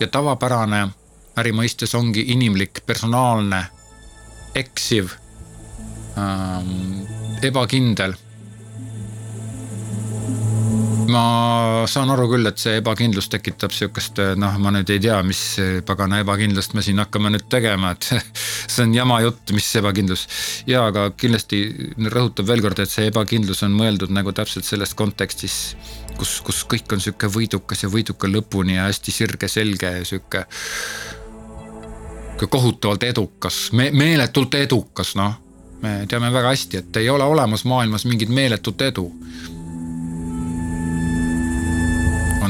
ja 0.00 0.06
tavapärane 0.06 0.88
äri 1.36 1.52
mõistes 1.52 1.94
ongi 1.94 2.24
inimlik, 2.32 2.80
personaalne, 2.86 3.66
eksiv 4.54 5.12
ähm,, 6.16 7.19
ebakindel 7.46 8.16
ma 11.10 11.84
saan 11.90 12.10
aru 12.12 12.26
küll, 12.30 12.46
et 12.46 12.60
see 12.60 12.78
ebakindlus 12.78 13.28
tekitab 13.32 13.72
sihukest, 13.74 14.20
noh, 14.38 14.56
ma 14.62 14.72
nüüd 14.74 14.90
ei 14.94 15.00
tea, 15.02 15.16
mis 15.26 15.40
pagana 15.86 16.20
ebakindlust 16.22 16.76
me 16.76 16.84
siin 16.86 17.02
hakkame 17.02 17.32
nüüd 17.34 17.48
tegema, 17.50 17.92
et 17.96 18.06
see 18.72 18.84
on 18.84 18.94
jama 18.94 19.20
jutt, 19.24 19.52
mis 19.56 19.68
ebakindlus. 19.80 20.26
ja, 20.70 20.84
aga 20.90 21.08
kindlasti 21.18 21.62
rõhutab 22.14 22.50
veel 22.50 22.62
kord, 22.64 22.82
et 22.82 22.92
see 22.92 23.10
ebakindlus 23.10 23.64
on 23.66 23.74
mõeldud 23.76 24.14
nagu 24.14 24.34
täpselt 24.36 24.68
selles 24.68 24.94
kontekstis, 24.98 25.58
kus, 26.18 26.38
kus 26.46 26.62
kõik 26.70 26.94
on 26.94 27.02
sihuke 27.02 27.30
võidukas 27.32 27.84
ja 27.84 27.92
võiduka 27.92 28.30
lõpuni 28.30 28.78
ja 28.78 28.88
hästi 28.88 29.14
sirge-selge 29.14 29.94
ja 29.98 30.06
sihuke. 30.06 30.46
kohutavalt 32.40 33.02
edukas 33.04 33.68
me,, 33.76 33.90
meeletult 33.92 34.54
edukas, 34.54 35.16
noh 35.18 35.49
me 35.82 36.06
teame 36.08 36.32
väga 36.32 36.52
hästi, 36.52 36.76
et 36.76 36.96
ei 36.96 37.10
ole 37.10 37.24
olemas 37.24 37.64
maailmas 37.64 38.04
mingit 38.04 38.28
meeletut 38.28 38.82
edu 38.82 39.06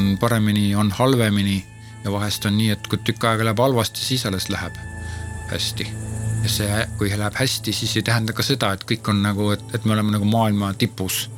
on 0.00 0.18
paremini, 0.18 0.74
on 0.74 0.90
halvemini 0.90 1.64
ja 2.04 2.12
vahest 2.12 2.44
on 2.46 2.56
nii, 2.58 2.70
et 2.70 2.86
kui 2.88 2.98
tükk 3.04 3.24
aega 3.28 3.44
läheb 3.44 3.58
halvasti, 3.60 4.00
siis 4.04 4.26
alles 4.26 4.48
läheb 4.48 4.76
hästi. 5.50 5.86
ja 6.42 6.48
see, 6.48 6.86
kui 6.98 7.10
läheb 7.10 7.34
hästi, 7.36 7.72
siis 7.72 7.96
ei 7.96 8.02
tähenda 8.02 8.32
ka 8.32 8.42
seda, 8.42 8.72
et 8.72 8.84
kõik 8.88 9.10
on 9.12 9.20
nagu, 9.22 9.50
et, 9.52 9.64
et 9.74 9.84
me 9.84 9.92
oleme 9.92 10.14
nagu 10.16 10.24
maailma 10.24 10.72
tipus. 10.74 11.30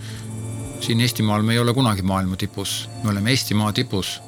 siin 0.81 1.01
Eestimaal 1.01 1.43
me 1.43 1.53
ei 1.53 1.59
ole 1.59 1.75
kunagi 1.75 2.03
maailma 2.03 2.37
tipus, 2.37 2.89
me 3.03 3.11
oleme 3.11 3.31
Eestimaa 3.31 3.73
tipus. 3.73 4.21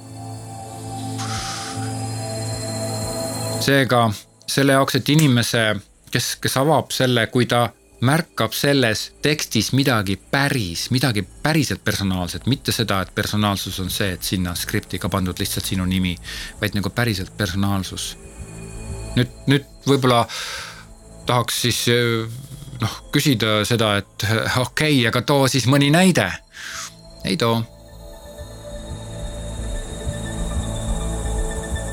seega 3.60 4.10
selle 4.46 4.72
jaoks, 4.72 4.94
et 4.94 5.08
inimese, 5.08 5.76
kes, 6.14 6.36
kes 6.42 6.60
avab 6.60 6.92
selle, 6.94 7.26
kui 7.32 7.48
ta 7.50 7.66
märkab 8.04 8.52
selles 8.54 9.06
tekstis 9.24 9.72
midagi 9.74 10.16
päris, 10.30 10.88
midagi 10.94 11.24
päriselt 11.42 11.84
personaalset, 11.84 12.46
mitte 12.50 12.72
seda, 12.74 13.00
et 13.02 13.14
personaalsus 13.14 13.80
on 13.80 13.90
see, 13.90 14.12
et 14.14 14.22
sinna 14.22 14.54
skripti 14.58 15.00
ka 15.00 15.08
pandud 15.12 15.38
lihtsalt 15.40 15.66
sinu 15.66 15.86
nimi, 15.88 16.14
vaid 16.60 16.76
nagu 16.76 16.90
päriselt 16.94 17.34
personaalsus. 17.36 18.14
nüüd, 19.14 19.30
nüüd 19.46 19.66
võib-olla 19.86 20.24
tahaks 21.26 21.60
siis 21.66 21.84
noh, 22.80 22.96
küsida 23.14 23.62
seda, 23.64 23.96
et 24.02 24.26
okei 24.26 24.98
okay,, 24.98 25.06
aga 25.08 25.22
too 25.22 25.48
siis 25.48 25.68
mõni 25.70 25.92
näide. 25.94 26.30
ei 27.24 27.36
too 27.40 27.62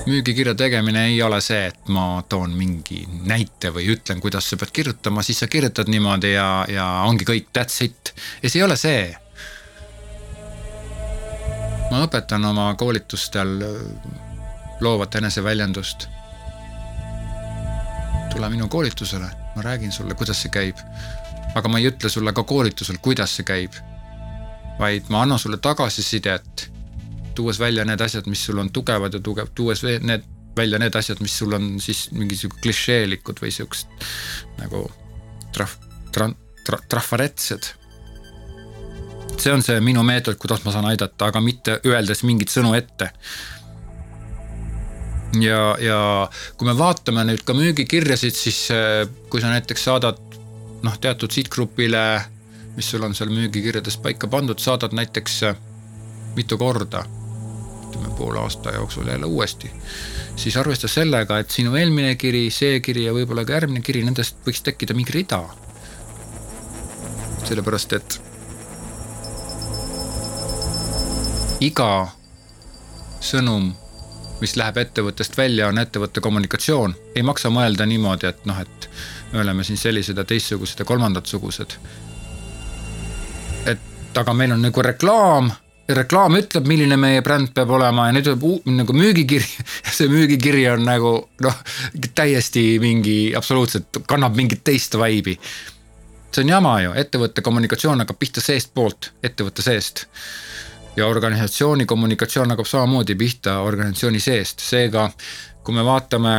müügikirja 0.05 0.55
tegemine 0.55 1.05
ei 1.05 1.21
ole 1.23 1.41
see, 1.41 1.65
et 1.69 1.89
ma 1.93 2.23
toon 2.29 2.53
mingi 2.57 3.03
näite 3.27 3.71
või 3.73 3.89
ütlen, 3.93 4.21
kuidas 4.23 4.49
sa 4.49 4.57
pead 4.57 4.73
kirjutama, 4.73 5.23
siis 5.25 5.41
sa 5.43 5.47
kirjutad 5.51 5.89
niimoodi 5.91 6.33
ja, 6.33 6.65
ja 6.69 6.87
ongi 7.07 7.27
kõik, 7.27 7.51
that's 7.53 7.83
it. 7.85 8.13
ja 8.41 8.49
see 8.49 8.61
ei 8.61 8.65
ole 8.65 8.77
see. 8.79 9.03
ma 11.91 12.05
õpetan 12.05 12.45
oma 12.47 12.69
koolitustel 12.79 13.59
loovat 14.81 15.15
eneseväljendust. 15.15 16.07
tule 18.31 18.49
minu 18.49 18.67
koolitusele, 18.67 19.27
ma 19.55 19.61
räägin 19.61 19.91
sulle, 19.91 20.15
kuidas 20.15 20.41
see 20.41 20.49
käib. 20.49 20.77
aga 21.55 21.69
ma 21.69 21.79
ei 21.79 21.91
ütle 21.91 22.09
sulle 22.09 22.33
ka 22.33 22.43
koolitusel, 22.43 22.97
kuidas 23.01 23.35
see 23.35 23.45
käib. 23.45 23.73
vaid 24.79 25.09
ma 25.09 25.21
annan 25.21 25.39
sulle 25.39 25.57
tagasisidet 25.57 26.71
tuues 27.35 27.59
välja 27.59 27.85
need 27.85 28.01
asjad, 28.01 28.27
mis 28.27 28.45
sul 28.45 28.59
on 28.61 28.69
tugevad 28.73 29.13
ja 29.13 29.19
tugev, 29.23 29.51
tuues 29.55 29.83
need 29.83 30.25
välja 30.55 30.79
need 30.79 30.95
asjad, 30.95 31.21
mis 31.23 31.37
sul 31.37 31.53
on 31.53 31.75
siis 31.79 32.09
mingi 32.15 32.35
sihuke 32.35 32.59
klišeelikud 32.63 33.39
või 33.41 33.51
siuksed 33.55 34.07
nagu 34.59 34.83
trahv, 35.55 35.77
tra-, 36.11 36.33
tra-, 36.67 36.81
trafaretsed. 36.89 37.71
see 39.41 39.53
on 39.53 39.63
see 39.65 39.79
minu 39.81 40.03
meetod, 40.03 40.37
kuidas 40.37 40.65
ma 40.65 40.73
saan 40.75 40.85
aidata, 40.91 41.31
aga 41.31 41.41
mitte 41.41 41.79
öeldes 41.87 42.23
mingeid 42.27 42.51
sõnu 42.51 42.73
ette. 42.77 43.11
ja, 45.39 45.61
ja 45.79 46.01
kui 46.57 46.67
me 46.67 46.75
vaatame 46.77 47.23
nüüd 47.29 47.45
ka 47.47 47.55
müügikirjasid, 47.55 48.35
siis 48.35 48.67
eh, 48.75 49.07
kui 49.29 49.41
sa 49.41 49.53
näiteks 49.55 49.87
saadad 49.87 50.19
noh, 50.83 50.99
teatud 50.99 51.31
sihtgrupile, 51.31 52.03
mis 52.75 52.91
sul 52.91 53.03
on 53.07 53.15
seal 53.15 53.31
müügikirjades 53.31 53.97
paika 54.03 54.27
pandud, 54.27 54.59
saadad 54.59 54.93
näiteks 54.93 55.41
eh, 55.47 55.55
mitu 56.35 56.59
korda 56.59 57.05
ütleme 57.91 58.15
poole 58.15 58.39
aasta 58.39 58.71
jooksul 58.75 59.07
jälle 59.07 59.25
uuesti, 59.25 59.71
siis 60.35 60.57
arvesta 60.57 60.87
sellega, 60.87 61.39
et 61.39 61.51
sinu 61.51 61.75
eelmine 61.75 62.15
kiri, 62.15 62.47
see 62.49 62.79
kiri 62.79 63.05
ja 63.09 63.13
võib-olla 63.15 63.43
ka 63.45 63.59
järgmine 63.59 63.83
kiri, 63.83 64.05
nendest 64.07 64.39
võiks 64.47 64.63
tekkida 64.63 64.95
mingi 64.95 65.19
rida. 65.19 65.43
sellepärast, 67.51 67.93
et 67.93 68.21
iga 71.59 72.07
sõnum, 73.19 73.71
mis 74.41 74.55
läheb 74.55 74.77
ettevõttest 74.81 75.35
välja, 75.37 75.67
on 75.67 75.77
ettevõtte 75.77 76.21
kommunikatsioon. 76.21 76.95
ei 77.15 77.23
maksa 77.23 77.49
mõelda 77.49 77.85
niimoodi, 77.85 78.27
et 78.27 78.45
noh, 78.45 78.61
et 78.61 78.89
me 79.33 79.41
oleme 79.41 79.63
siin 79.63 79.77
sellised 79.77 80.17
ja 80.17 80.23
teistsugused 80.23 80.79
ja 80.79 80.85
kolmandad 80.85 81.25
sugused. 81.25 81.75
et 83.65 84.17
aga 84.17 84.33
meil 84.33 84.51
on 84.51 84.61
nagu 84.61 84.81
reklaam 84.81 85.51
reklaam 85.95 86.35
ütleb, 86.39 86.67
milline 86.69 86.97
meie 86.99 87.21
bränd 87.25 87.51
peab 87.55 87.71
olema 87.75 88.07
ja 88.07 88.15
nüüd 88.15 88.27
tuleb 88.27 88.71
nagu 88.77 88.95
müügikiri 88.95 89.47
see 89.97 90.09
müügikiri 90.11 90.65
on 90.73 90.85
nagu 90.87 91.13
noh, 91.43 91.59
täiesti 92.15 92.65
mingi 92.83 93.33
absoluutselt 93.37 94.01
kannab 94.07 94.37
mingit 94.37 94.63
teist 94.67 94.97
vibe'i. 94.99 95.37
see 96.31 96.43
on 96.45 96.53
jama 96.53 96.77
ju, 96.83 96.95
ettevõtte 97.03 97.43
kommunikatsioon 97.43 98.03
hakkab 98.03 98.19
pihta 98.19 98.43
seestpoolt, 98.43 99.11
ettevõtte 99.23 99.65
seest. 99.65 100.05
ja 100.95 101.07
organisatsiooni 101.07 101.85
kommunikatsioon 101.85 102.51
hakkab 102.51 102.67
samamoodi 102.67 103.15
pihta 103.15 103.59
organisatsiooni 103.65 104.19
seest, 104.19 104.59
seega 104.59 105.09
kui 105.63 105.75
me 105.75 105.85
vaatame 105.85 106.35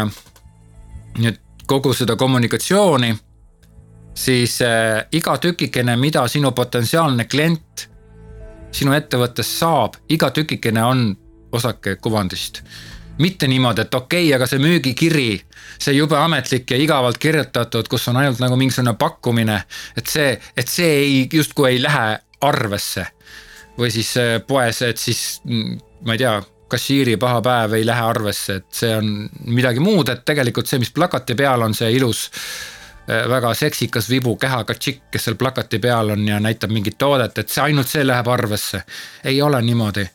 nüüd 1.19 1.39
kogu 1.67 1.93
seda 1.95 2.17
kommunikatsiooni, 2.17 3.15
siis 4.15 4.59
äh, 4.63 5.05
iga 5.13 5.39
tükikene, 5.39 5.97
mida 5.97 6.27
sinu 6.29 6.53
potentsiaalne 6.53 7.25
klient 7.25 7.92
sinu 8.73 8.95
ettevõttes 8.97 9.49
saab, 9.59 9.99
iga 10.09 10.31
tükikene 10.31 10.85
on 10.85 11.13
osake 11.53 11.97
kuvandist. 11.97 12.63
mitte 13.19 13.47
niimoodi, 13.47 13.81
et 13.81 13.95
okei 13.95 14.25
okay,, 14.25 14.35
aga 14.35 14.47
see 14.49 14.59
müügikiri, 14.59 15.41
see 15.79 15.93
jube 15.95 16.17
ametlik 16.17 16.71
ja 16.71 16.79
igavalt 16.81 17.19
kirjutatud, 17.21 17.87
kus 17.89 18.09
on 18.09 18.17
ainult 18.17 18.41
nagu 18.41 18.57
mingisugune 18.57 18.95
pakkumine, 18.99 19.59
et 19.97 20.09
see, 20.09 20.33
et 20.57 20.69
see 20.69 20.89
ei, 21.03 21.29
justkui 21.33 21.69
ei 21.69 21.83
lähe 21.83 22.19
arvesse. 22.41 23.07
või 23.79 23.91
siis 23.91 24.17
äh, 24.17 24.41
poes, 24.47 24.83
et 24.83 24.99
siis 24.99 25.41
mm, 25.45 25.79
ma 26.05 26.17
ei 26.17 26.19
tea, 26.25 26.35
kassiiri 26.73 27.17
paha 27.21 27.41
päev 27.45 27.77
ei 27.77 27.87
lähe 27.87 28.01
arvesse, 28.01 28.55
et 28.61 28.67
see 28.81 28.97
on 28.97 29.29
midagi 29.53 29.81
muud, 29.81 30.09
et 30.09 30.25
tegelikult 30.25 30.69
see, 30.69 30.81
mis 30.81 30.93
plakati 30.93 31.37
peal 31.37 31.63
on, 31.63 31.75
see 31.77 31.93
ilus 31.93 32.31
väga 33.09 33.55
seksikas 33.55 34.11
vibu 34.11 34.37
kehaga 34.37 34.75
tšikk, 34.75 35.11
kes 35.11 35.25
seal 35.25 35.37
plakati 35.37 35.79
peal 35.79 36.11
on 36.15 36.27
ja 36.29 36.41
näitab 36.41 36.71
mingit 36.71 36.99
toodet, 36.99 37.39
et 37.39 37.49
see 37.49 37.63
ainult 37.65 37.89
see 37.89 38.07
läheb 38.07 38.29
arvesse. 38.29 38.83
ei 39.25 39.43
ole 39.43 39.63
niimoodi. 39.63 40.07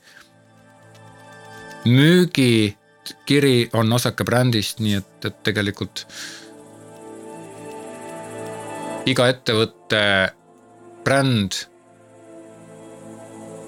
müügikiri 1.85 3.69
on 3.73 3.93
osake 3.93 4.23
brändist, 4.23 4.79
nii 4.79 4.93
et, 4.93 5.25
et 5.25 5.43
tegelikult 5.43 6.05
iga 9.07 9.27
ettevõtte 9.31 10.01
bränd 11.03 11.55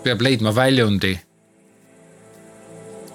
peab 0.03 0.21
leidma 0.21 0.51
väljundi 0.55 1.13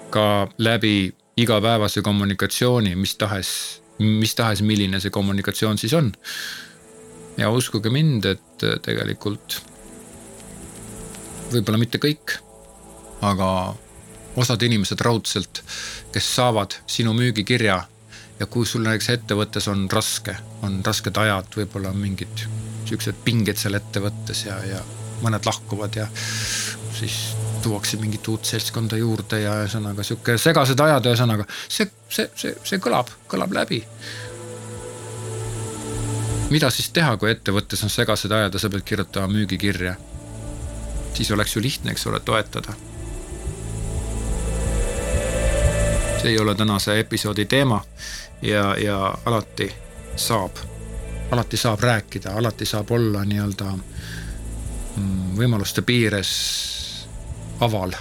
ka 0.09 0.47
läbi 0.57 1.13
igapäevase 1.37 2.01
kommunikatsiooni, 2.01 2.95
mis 2.95 3.15
tahes, 3.19 3.81
mis 4.03 4.35
tahes, 4.35 4.61
milline 4.65 4.99
see 4.99 5.13
kommunikatsioon 5.13 5.77
siis 5.77 5.93
on. 5.93 6.11
ja 7.37 7.49
uskuge 7.51 7.89
mind, 7.91 8.25
et 8.25 8.67
tegelikult 8.83 9.59
võib-olla 11.51 11.79
mitte 11.79 11.99
kõik, 12.01 12.37
aga 13.23 13.49
osad 14.35 14.63
inimesed 14.67 15.01
raudselt, 15.03 15.61
kes 16.11 16.29
saavad 16.37 16.75
sinu 16.87 17.13
müügikirja 17.15 17.77
ja 18.39 18.47
kui 18.51 18.67
sul 18.67 18.83
näiteks 18.83 19.09
ettevõttes 19.13 19.67
on 19.71 19.87
raske, 19.91 20.35
on 20.67 20.81
rasked 20.85 21.17
ajad, 21.17 21.51
võib-olla 21.55 21.93
mingid 21.95 22.45
siuksed 22.85 23.23
pinged 23.25 23.57
seal 23.59 23.79
ettevõttes 23.79 24.45
ja, 24.45 24.59
ja 24.67 24.81
mõned 25.23 25.47
lahkuvad 25.47 25.95
ja 25.95 26.07
siis 26.99 27.35
tuuakse 27.65 27.97
mingit 27.97 28.27
uut 28.27 28.45
seltskonda 28.45 28.97
juurde 28.97 29.39
ja 29.41 29.55
ühesõnaga 29.63 30.03
sihuke 30.05 30.37
segased 30.37 30.79
ajad, 30.85 31.07
ühesõnaga 31.09 31.47
see, 31.49 31.87
see, 32.13 32.27
see, 32.37 32.51
see 32.61 32.81
kõlab, 32.81 33.09
kõlab 33.31 33.55
läbi. 33.57 33.79
mida 36.53 36.69
siis 36.69 36.91
teha, 36.93 37.15
kui 37.17 37.31
ettevõttes 37.31 37.81
on 37.83 37.89
segased 37.89 38.31
ajad 38.31 38.53
ja 38.53 38.61
sa 38.61 38.69
pead 38.69 38.85
kirjutama 38.85 39.33
müügikirja? 39.33 39.95
siis 41.15 41.31
oleks 41.31 41.55
ju 41.55 41.63
lihtne, 41.65 41.95
eks 41.95 42.05
ole, 42.07 42.19
toetada. 42.19 42.77
see 46.21 46.29
ei 46.35 46.39
ole 46.39 46.55
tänase 46.55 46.99
episoodi 46.99 47.45
teema 47.45 47.81
ja, 48.41 48.75
ja 48.77 49.15
alati 49.25 49.71
saab, 50.15 50.61
alati 51.31 51.57
saab 51.57 51.81
rääkida, 51.81 52.37
alati 52.37 52.65
saab 52.65 52.91
olla 52.91 53.25
nii-öelda 53.25 53.73
mm, 53.73 55.35
võimaluste 55.41 55.81
piires 55.81 56.31
aval, 57.63 57.93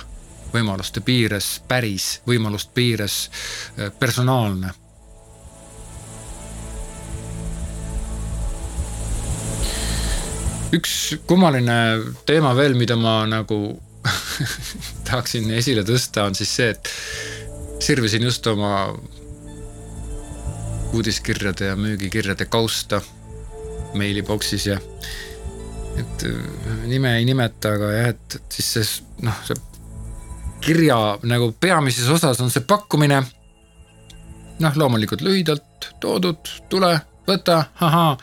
võimaluste 0.54 1.02
piires 1.04 1.60
päris, 1.68 2.20
võimalust 2.26 2.74
piires 2.74 3.28
äh, 3.78 3.92
personaalne. 3.98 4.74
üks 10.74 11.20
kummaline 11.30 11.74
teema 12.26 12.50
veel, 12.58 12.72
mida 12.74 12.96
ma 12.98 13.20
nagu 13.30 13.76
tahaksin 15.06 15.46
esile 15.54 15.84
tõsta, 15.86 16.24
on 16.26 16.34
siis 16.34 16.50
see, 16.50 16.72
et 16.74 16.90
sirvisin 17.84 18.26
just 18.26 18.46
oma 18.50 18.88
uudiskirjade 20.94 21.70
ja 21.70 21.76
müügikirjade 21.78 22.48
kausta 22.50 23.00
meiliboksis 23.94 24.66
ja 24.66 24.80
et 25.98 26.26
äh, 26.26 26.82
nime 26.88 27.16
ei 27.18 27.24
nimeta, 27.28 27.74
aga 27.76 27.92
jah, 27.92 28.10
et 28.14 28.38
siis 28.52 28.72
see 28.74 29.26
noh, 29.26 29.38
see 29.46 29.58
kirja 30.64 30.96
nagu 31.28 31.50
peamises 31.60 32.08
osas 32.10 32.40
on 32.40 32.50
see 32.50 32.64
pakkumine. 32.66 33.22
noh, 34.62 34.76
loomulikult 34.78 35.22
lühidalt 35.26 35.88
toodud, 36.00 36.50
tule, 36.70 36.92
võta, 37.26 37.64
ahaa 37.80 38.16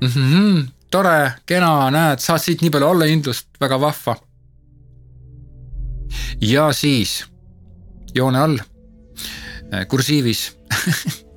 mm. 0.00 0.08
-hmm, 0.08 0.66
tore, 0.90 1.32
kena, 1.46 1.90
näed, 1.90 2.20
saad 2.20 2.42
siit 2.44 2.62
nii 2.62 2.70
palju 2.70 2.90
allahindlust, 2.92 3.48
väga 3.60 3.80
vahva. 3.80 4.16
ja 6.40 6.72
siis 6.72 7.24
joone 8.14 8.38
all 8.38 8.58
kursiivis 9.88 10.52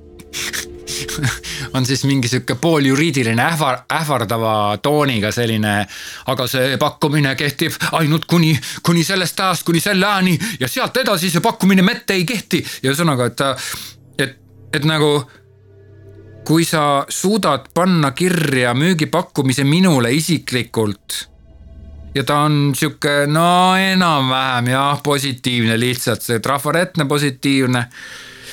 on 1.74 1.86
siis 1.86 2.04
mingi 2.04 2.28
sihuke 2.28 2.54
pooljuriidiline 2.60 3.42
ähvar, 3.42 3.82
ähvardava 3.92 4.78
tooniga 4.82 5.32
selline. 5.32 5.86
aga 6.26 6.46
see 6.46 6.76
pakkumine 6.78 7.34
kehtib 7.36 7.76
ainult 7.92 8.26
kuni, 8.30 8.52
kuni 8.82 9.04
sellest 9.04 9.40
ajast 9.40 9.66
kuni 9.66 9.80
selle 9.80 10.06
ajani 10.06 10.38
ja 10.60 10.68
sealt 10.68 10.96
edasi 10.96 11.30
see 11.30 11.40
pakkumine 11.40 11.82
mette 11.82 12.14
ei 12.14 12.24
kehti. 12.24 12.64
ja 12.82 12.92
ühesõnaga, 12.92 13.26
et 13.32 13.40
et, 14.18 14.38
et 14.72 14.84
nagu 14.84 15.12
kui 16.46 16.64
sa 16.66 17.04
suudad 17.08 17.68
panna 17.74 18.10
kirja 18.10 18.74
müügipakkumise 18.74 19.64
minule 19.64 20.10
isiklikult 20.12 21.28
ja 22.14 22.24
ta 22.24 22.42
on 22.46 22.72
sihuke 22.76 23.26
no 23.26 23.76
enam-vähem 23.78 24.72
jah, 24.72 25.00
positiivne 25.02 25.78
lihtsalt 25.80 26.22
see 26.22 26.40
trafaretne 26.44 27.06
positiivne 27.08 27.86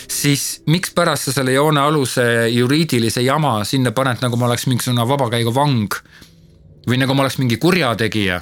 siis 0.10 0.64
mikspärast 0.68 1.30
sa 1.30 1.36
selle 1.40 1.54
joone 1.54 1.82
aluse 1.82 2.24
juriidilise 2.50 3.22
jama 3.22 3.60
sinna 3.64 3.92
paned, 3.96 4.22
nagu 4.24 4.38
ma 4.38 4.50
oleks 4.50 4.68
mingisugune 4.70 5.06
vabakäiguvang 5.08 6.00
või 6.90 7.02
nagu 7.02 7.16
ma 7.16 7.26
oleks 7.26 7.38
mingi 7.42 7.60
kurjategija? 7.62 8.42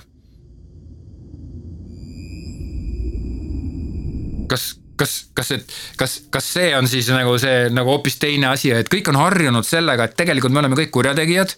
kas, 4.47 4.77
kas, 4.95 5.13
kas, 5.36 5.51
et 5.51 5.73
kas, 5.99 6.13
kas 6.32 6.45
see 6.56 6.69
on 6.77 6.88
siis 6.89 7.10
nagu 7.12 7.34
see 7.41 7.67
nagu 7.73 7.91
hoopis 7.91 8.15
teine 8.21 8.47
asi, 8.49 8.71
et 8.73 8.89
kõik 8.91 9.10
on 9.12 9.19
harjunud 9.19 9.67
sellega, 9.67 10.08
et 10.08 10.15
tegelikult 10.19 10.56
me 10.56 10.62
oleme 10.63 10.77
kõik 10.80 10.93
kurjategijad. 10.95 11.56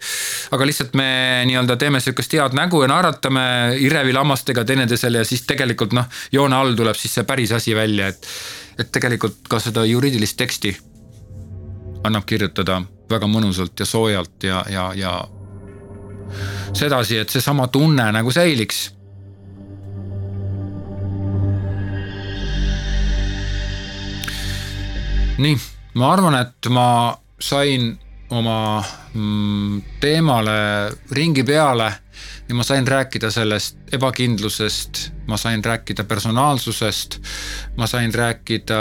aga 0.58 0.70
lihtsalt 0.70 0.98
me 0.98 1.10
nii-öelda 1.50 1.78
teeme 1.78 2.02
sihukest 2.04 2.34
head 2.34 2.58
nägu 2.58 2.82
ja 2.84 2.90
naeratame 2.92 3.46
irevilammastega 3.86 4.66
teineteisele 4.66 5.24
ja 5.24 5.30
siis 5.30 5.46
tegelikult 5.50 5.94
noh, 5.94 6.10
joone 6.32 6.58
all 6.58 6.74
tuleb 6.76 6.98
siis 6.98 7.20
see 7.20 7.30
päris 7.30 7.54
asi 7.56 7.78
välja, 7.78 8.10
et 8.10 8.28
et 8.80 8.92
tegelikult 8.92 9.48
ka 9.50 9.60
seda 9.60 9.84
juriidilist 9.86 10.38
teksti 10.38 10.78
annab 12.08 12.26
kirjutada 12.26 12.82
väga 13.10 13.28
mõnusalt 13.28 13.80
ja 13.80 13.86
soojalt 13.86 14.44
ja, 14.44 14.64
ja, 14.70 14.86
ja 14.96 15.14
sedasi, 16.74 17.18
et 17.18 17.30
seesama 17.30 17.68
tunne 17.68 18.12
nagu 18.16 18.32
säiliks. 18.32 18.88
nii, 25.40 25.56
ma 25.96 26.10
arvan, 26.12 26.36
et 26.36 26.68
ma 26.74 26.86
sain 27.40 27.94
oma 28.30 28.84
mm, 29.14 29.82
teemale 30.00 30.92
ringi 31.12 31.44
peale 31.44 31.94
ja 32.50 32.56
ma 32.56 32.64
sain 32.64 32.88
rääkida 32.88 33.32
sellest 33.32 33.78
ebakindlusest, 33.94 35.12
ma 35.28 35.38
sain 35.38 35.66
rääkida 35.66 36.04
personaalsusest, 36.04 37.20
ma 37.78 37.88
sain 37.88 38.14
rääkida 38.14 38.80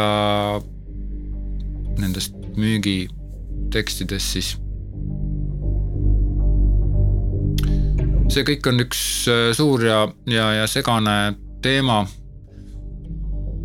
nendest 1.98 2.34
müügitekstidest 2.56 4.32
siis. 4.32 4.56
see 8.28 8.44
kõik 8.44 8.66
on 8.68 8.82
üks 8.84 9.00
äh, 9.32 9.50
suur 9.56 9.80
ja, 9.86 10.02
ja, 10.28 10.50
ja 10.52 10.66
segane 10.68 11.34
teema. 11.64 12.02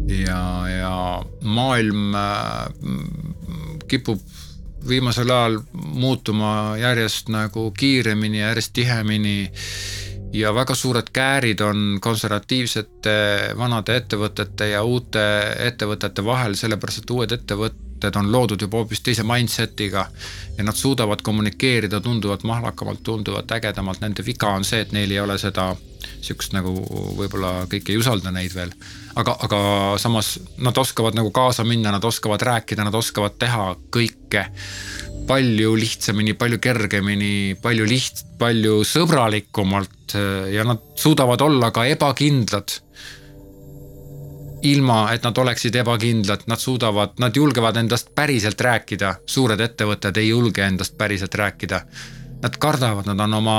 ja, 0.08 0.40
ja 0.68 0.96
maailm 1.44 2.16
äh, 2.16 2.72
kipub 3.92 4.24
viimasel 4.88 5.30
ajal 5.32 5.60
muutuma 5.74 6.78
järjest 6.78 7.30
nagu 7.30 7.72
kiiremini 7.72 8.40
järjest 8.40 8.74
tihemini. 8.74 9.52
ja 10.34 10.50
väga 10.56 10.76
suured 10.76 11.10
käärid 11.14 11.60
on 11.62 11.98
konservatiivsete 12.02 13.12
vanade 13.58 13.96
ettevõtete 13.96 14.70
ja 14.72 14.84
uute 14.84 15.22
ettevõtete 15.68 16.26
vahel, 16.26 16.56
sellepärast 16.58 17.04
et 17.04 17.12
uued 17.14 17.32
ettevõtted 17.32 17.83
on 18.20 18.32
loodud 18.32 18.62
juba 18.62 18.82
hoopis 18.82 19.02
teise 19.02 19.24
mindset'iga 19.28 20.06
ja 20.58 20.64
nad 20.64 20.76
suudavad 20.76 21.22
kommunikeerida 21.24 22.02
tunduvalt 22.02 22.44
mahlakamalt, 22.44 23.04
tunduvalt 23.04 23.52
ägedamalt, 23.52 24.02
nende 24.02 24.26
viga 24.26 24.52
on 24.58 24.68
see, 24.68 24.82
et 24.84 24.92
neil 24.92 25.12
ei 25.12 25.20
ole 25.20 25.38
seda 25.42 25.72
sihukest 26.24 26.56
nagu 26.56 26.74
võib-olla 27.18 27.64
kõik 27.72 27.92
ei 27.92 28.00
usalda 28.00 28.32
neid 28.32 28.54
veel. 28.56 28.74
aga, 29.16 29.38
aga 29.46 29.60
samas 30.02 30.38
nad 30.58 30.78
oskavad 30.78 31.16
nagu 31.16 31.32
kaasa 31.32 31.64
minna, 31.64 31.92
nad 31.92 32.04
oskavad 32.04 32.42
rääkida, 32.42 32.84
nad 32.84 32.96
oskavad 32.96 33.38
teha 33.40 33.76
kõike 33.94 34.48
palju 35.28 35.76
lihtsamini, 35.80 36.34
palju 36.34 36.60
kergemini, 36.60 37.56
palju 37.62 37.86
liht-, 37.88 38.26
palju 38.40 38.82
sõbralikumalt 38.88 40.16
ja 40.52 40.66
nad 40.68 40.82
suudavad 41.00 41.42
olla 41.42 41.72
ka 41.72 41.86
ebakindlad. 41.90 42.80
Ilma, 44.64 45.12
et 45.14 45.24
nad 45.24 45.38
oleksid 45.38 45.76
ebakindlad, 45.76 46.46
nad 46.48 46.60
suudavad, 46.60 47.18
nad 47.20 47.36
julgevad 47.36 47.78
endast 47.78 48.14
päriselt 48.16 48.62
rääkida, 48.62 49.16
suured 49.26 49.60
ettevõtted 49.60 50.18
ei 50.18 50.30
julge 50.30 50.64
endast 50.66 50.98
päriselt 50.98 51.36
rääkida. 51.36 51.82
Nad 52.44 52.58
kardavad, 52.60 53.08
nad 53.08 53.20
on 53.20 53.34
oma 53.34 53.58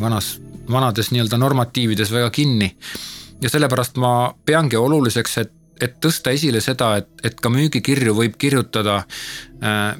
vanas 0.00 0.38
vanades 0.70 1.10
nii-öelda 1.10 1.38
normatiivides 1.38 2.12
väga 2.12 2.30
kinni. 2.30 2.76
ja 3.40 3.48
sellepärast 3.48 3.96
ma 3.96 4.34
peangi 4.44 4.76
oluliseks, 4.76 5.38
et, 5.38 5.52
et 5.80 6.00
tõsta 6.04 6.30
esile 6.34 6.60
seda, 6.60 6.96
et, 6.96 7.08
et 7.24 7.36
ka 7.40 7.50
müügikirju 7.50 8.14
võib 8.14 8.34
kirjutada 8.38 8.96
äh, 8.98 9.94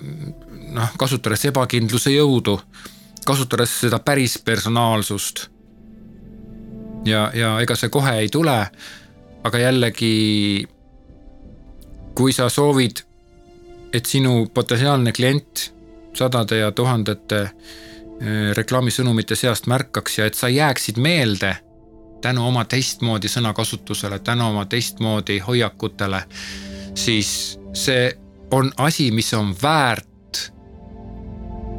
noh, 0.74 0.96
kasutades 0.98 1.44
ebakindluse 1.44 2.10
jõudu, 2.10 2.58
kasutades 3.24 3.80
seda 3.80 3.98
päris 3.98 4.38
personaalsust. 4.38 5.46
ja, 7.06 7.30
ja 7.34 7.60
ega 7.60 7.76
see 7.76 7.88
kohe 7.88 8.16
ei 8.18 8.28
tule, 8.28 8.58
aga 9.48 9.58
jällegi, 9.58 10.68
kui 12.14 12.32
sa 12.36 12.48
soovid, 12.52 13.00
et 13.92 14.06
sinu 14.06 14.48
potentsiaalne 14.54 15.12
klient 15.16 15.70
sadade 16.16 16.58
ja 16.60 16.72
tuhandete 16.72 17.40
eh, 17.44 18.50
reklaamisõnumite 18.58 19.36
seast 19.38 19.68
märkaks 19.70 20.18
ja 20.18 20.26
et 20.28 20.36
sa 20.36 20.50
jääksid 20.52 21.00
meelde 21.00 21.54
tänu 22.20 22.44
oma 22.48 22.64
teistmoodi 22.68 23.30
sõnakasutusele, 23.30 24.18
tänu 24.26 24.48
oma 24.50 24.66
teistmoodi 24.66 25.38
hoiakutele, 25.38 26.24
siis 26.98 27.30
see 27.72 28.10
on 28.50 28.72
asi, 28.76 29.10
mis 29.14 29.30
on 29.38 29.54
väärt 29.62 30.42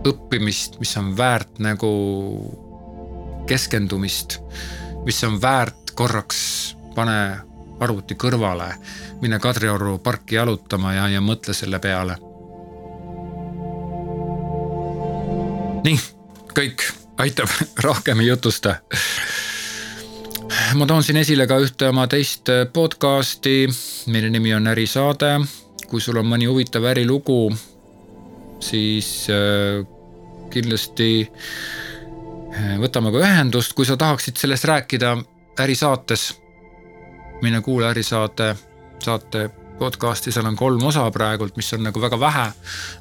õppimist, 0.08 0.79
mis 0.79 0.95
on 0.97 1.12
väärt 1.17 1.60
nagu 1.60 1.91
keskendumist, 3.49 4.39
mis 5.05 5.23
on 5.27 5.41
väärt 5.41 5.91
korraks 5.99 6.39
pane 6.99 7.48
arvuti 7.79 8.15
kõrvale, 8.19 8.73
mine 9.21 9.39
Kadrioru 9.39 9.97
parki 10.03 10.35
jalutama 10.35 10.93
ja, 10.93 11.07
ja 11.07 11.21
mõtle 11.21 11.53
selle 11.53 11.79
peale. 11.79 12.17
nii, 15.79 15.99
kõik, 16.55 16.83
aitab, 17.23 17.51
rohkem 17.87 18.19
ei 18.19 18.27
jutusta 18.27 18.75
ma 20.75 20.85
toon 20.85 21.03
siin 21.03 21.17
esile 21.21 21.47
ka 21.47 21.57
ühte 21.61 21.89
oma 21.89 22.05
teist 22.09 22.49
podcast'i, 22.73 23.67
mille 24.11 24.29
nimi 24.29 24.53
on 24.53 24.67
Ärisaade. 24.67 25.39
kui 25.89 26.01
sul 26.01 26.19
on 26.21 26.27
mõni 26.29 26.45
huvitav 26.45 26.83
ärilugu, 26.85 27.49
siis 28.61 29.25
äh, 29.33 29.79
kindlasti 30.53 31.07
äh, 31.25 32.75
võtame 32.77 33.09
ka 33.13 33.23
ühendust, 33.23 33.73
kui 33.73 33.87
sa 33.89 33.97
tahaksid 33.97 34.37
sellest 34.37 34.67
rääkida 34.69 35.15
ärisaates. 35.59 36.29
Mine 37.41 37.62
kuula 37.62 37.89
ärisaate, 37.89 38.56
saate 39.04 39.49
podcast'i, 39.80 40.32
seal 40.32 40.45
on 40.45 40.56
kolm 40.56 40.84
osa 40.84 41.06
praegult, 41.12 41.56
mis 41.56 41.73
on 41.73 41.84
nagu 41.84 42.02
väga 42.02 42.19
vähe. 42.19 42.52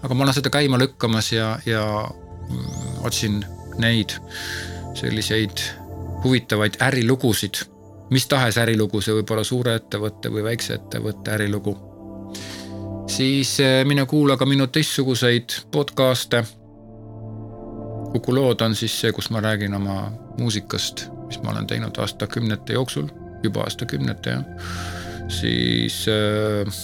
aga 0.02 0.14
ma 0.14 0.24
olen 0.24 0.34
seda 0.34 0.50
käima 0.50 0.78
lükkamas 0.78 1.32
ja, 1.32 1.58
ja 1.66 1.84
mm, 2.50 3.04
otsin 3.04 3.44
neid 3.78 4.14
selliseid 4.94 5.58
huvitavaid 6.24 6.74
ärilugusid. 6.80 7.54
mis 8.10 8.26
tahes 8.26 8.56
ärilugu, 8.58 9.00
see 9.00 9.14
võib 9.14 9.30
olla 9.30 9.44
suure 9.44 9.74
ettevõtte 9.76 10.30
või 10.32 10.42
väikse 10.44 10.74
ettevõtte 10.74 11.34
ärilugu. 11.34 11.76
siis 13.06 13.60
eh, 13.60 13.84
mine 13.84 14.06
kuula 14.06 14.36
ka 14.36 14.46
minu 14.46 14.66
teistsuguseid 14.66 15.60
podcast'e. 15.70 16.44
Kuku 18.12 18.34
lood 18.34 18.60
on 18.60 18.74
siis 18.74 19.00
see, 19.00 19.12
kus 19.12 19.30
ma 19.30 19.40
räägin 19.40 19.74
oma 19.74 20.12
muusikast, 20.38 21.08
mis 21.26 21.42
ma 21.42 21.50
olen 21.50 21.66
teinud 21.66 21.98
aastakümnete 21.98 22.72
jooksul, 22.72 23.10
juba 23.42 23.66
aastakümnete 23.66 24.30
jah. 24.30 24.44
siis 25.28 26.06
äh, 26.08 26.74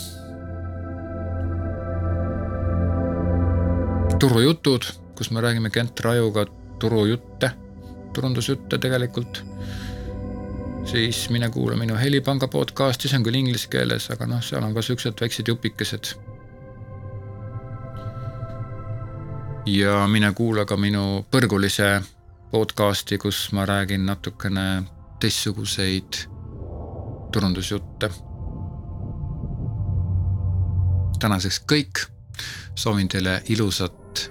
turujutud, 4.18 4.86
kus 5.18 5.30
me 5.30 5.40
räägime 5.40 5.70
Kent 5.70 6.00
Rajuga 6.00 6.46
turujutte 6.78 7.50
turundusjutte 8.14 8.78
tegelikult, 8.78 9.44
siis 10.84 11.30
mine 11.30 11.50
kuula 11.50 11.76
minu 11.76 11.96
Helipanga 11.98 12.48
podcast'i, 12.48 13.10
see 13.10 13.18
on 13.18 13.26
küll 13.26 13.38
inglise 13.40 13.70
keeles, 13.70 14.06
aga 14.14 14.28
noh, 14.30 14.42
seal 14.44 14.64
on 14.64 14.74
ka 14.76 14.84
siuksed 14.84 15.20
väiksed 15.20 15.50
jupikesed. 15.50 16.14
ja 19.66 20.02
mine 20.12 20.28
kuula 20.36 20.66
ka 20.68 20.76
minu 20.76 21.24
põrgulise 21.32 21.88
podcast'i, 22.52 23.18
kus 23.18 23.48
ma 23.56 23.64
räägin 23.66 24.04
natukene 24.06 24.84
teistsuguseid 25.20 26.26
turundusjutte. 27.34 28.10
tänaseks 31.18 31.62
kõik, 31.72 32.04
soovin 32.74 33.08
teile 33.08 33.38
ilusat 33.48 34.30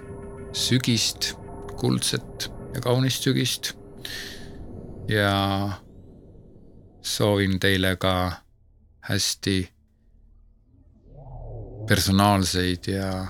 sügist, 0.56 1.34
kuldset 1.76 2.46
ja 2.74 2.80
kaunist 2.80 3.26
sügist. 3.26 3.72
ja 5.08 5.70
soovin 7.02 7.60
teile 7.60 7.96
ka 8.00 8.32
hästi 9.10 9.68
personaalseid 11.88 12.88
ja 12.88 13.26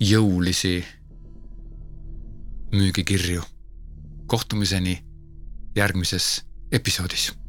jõulisi 0.00 0.84
müügikirju. 2.72 3.42
kohtumiseni 4.26 5.04
järgmises 5.76 6.44
episoodis 6.72 7.41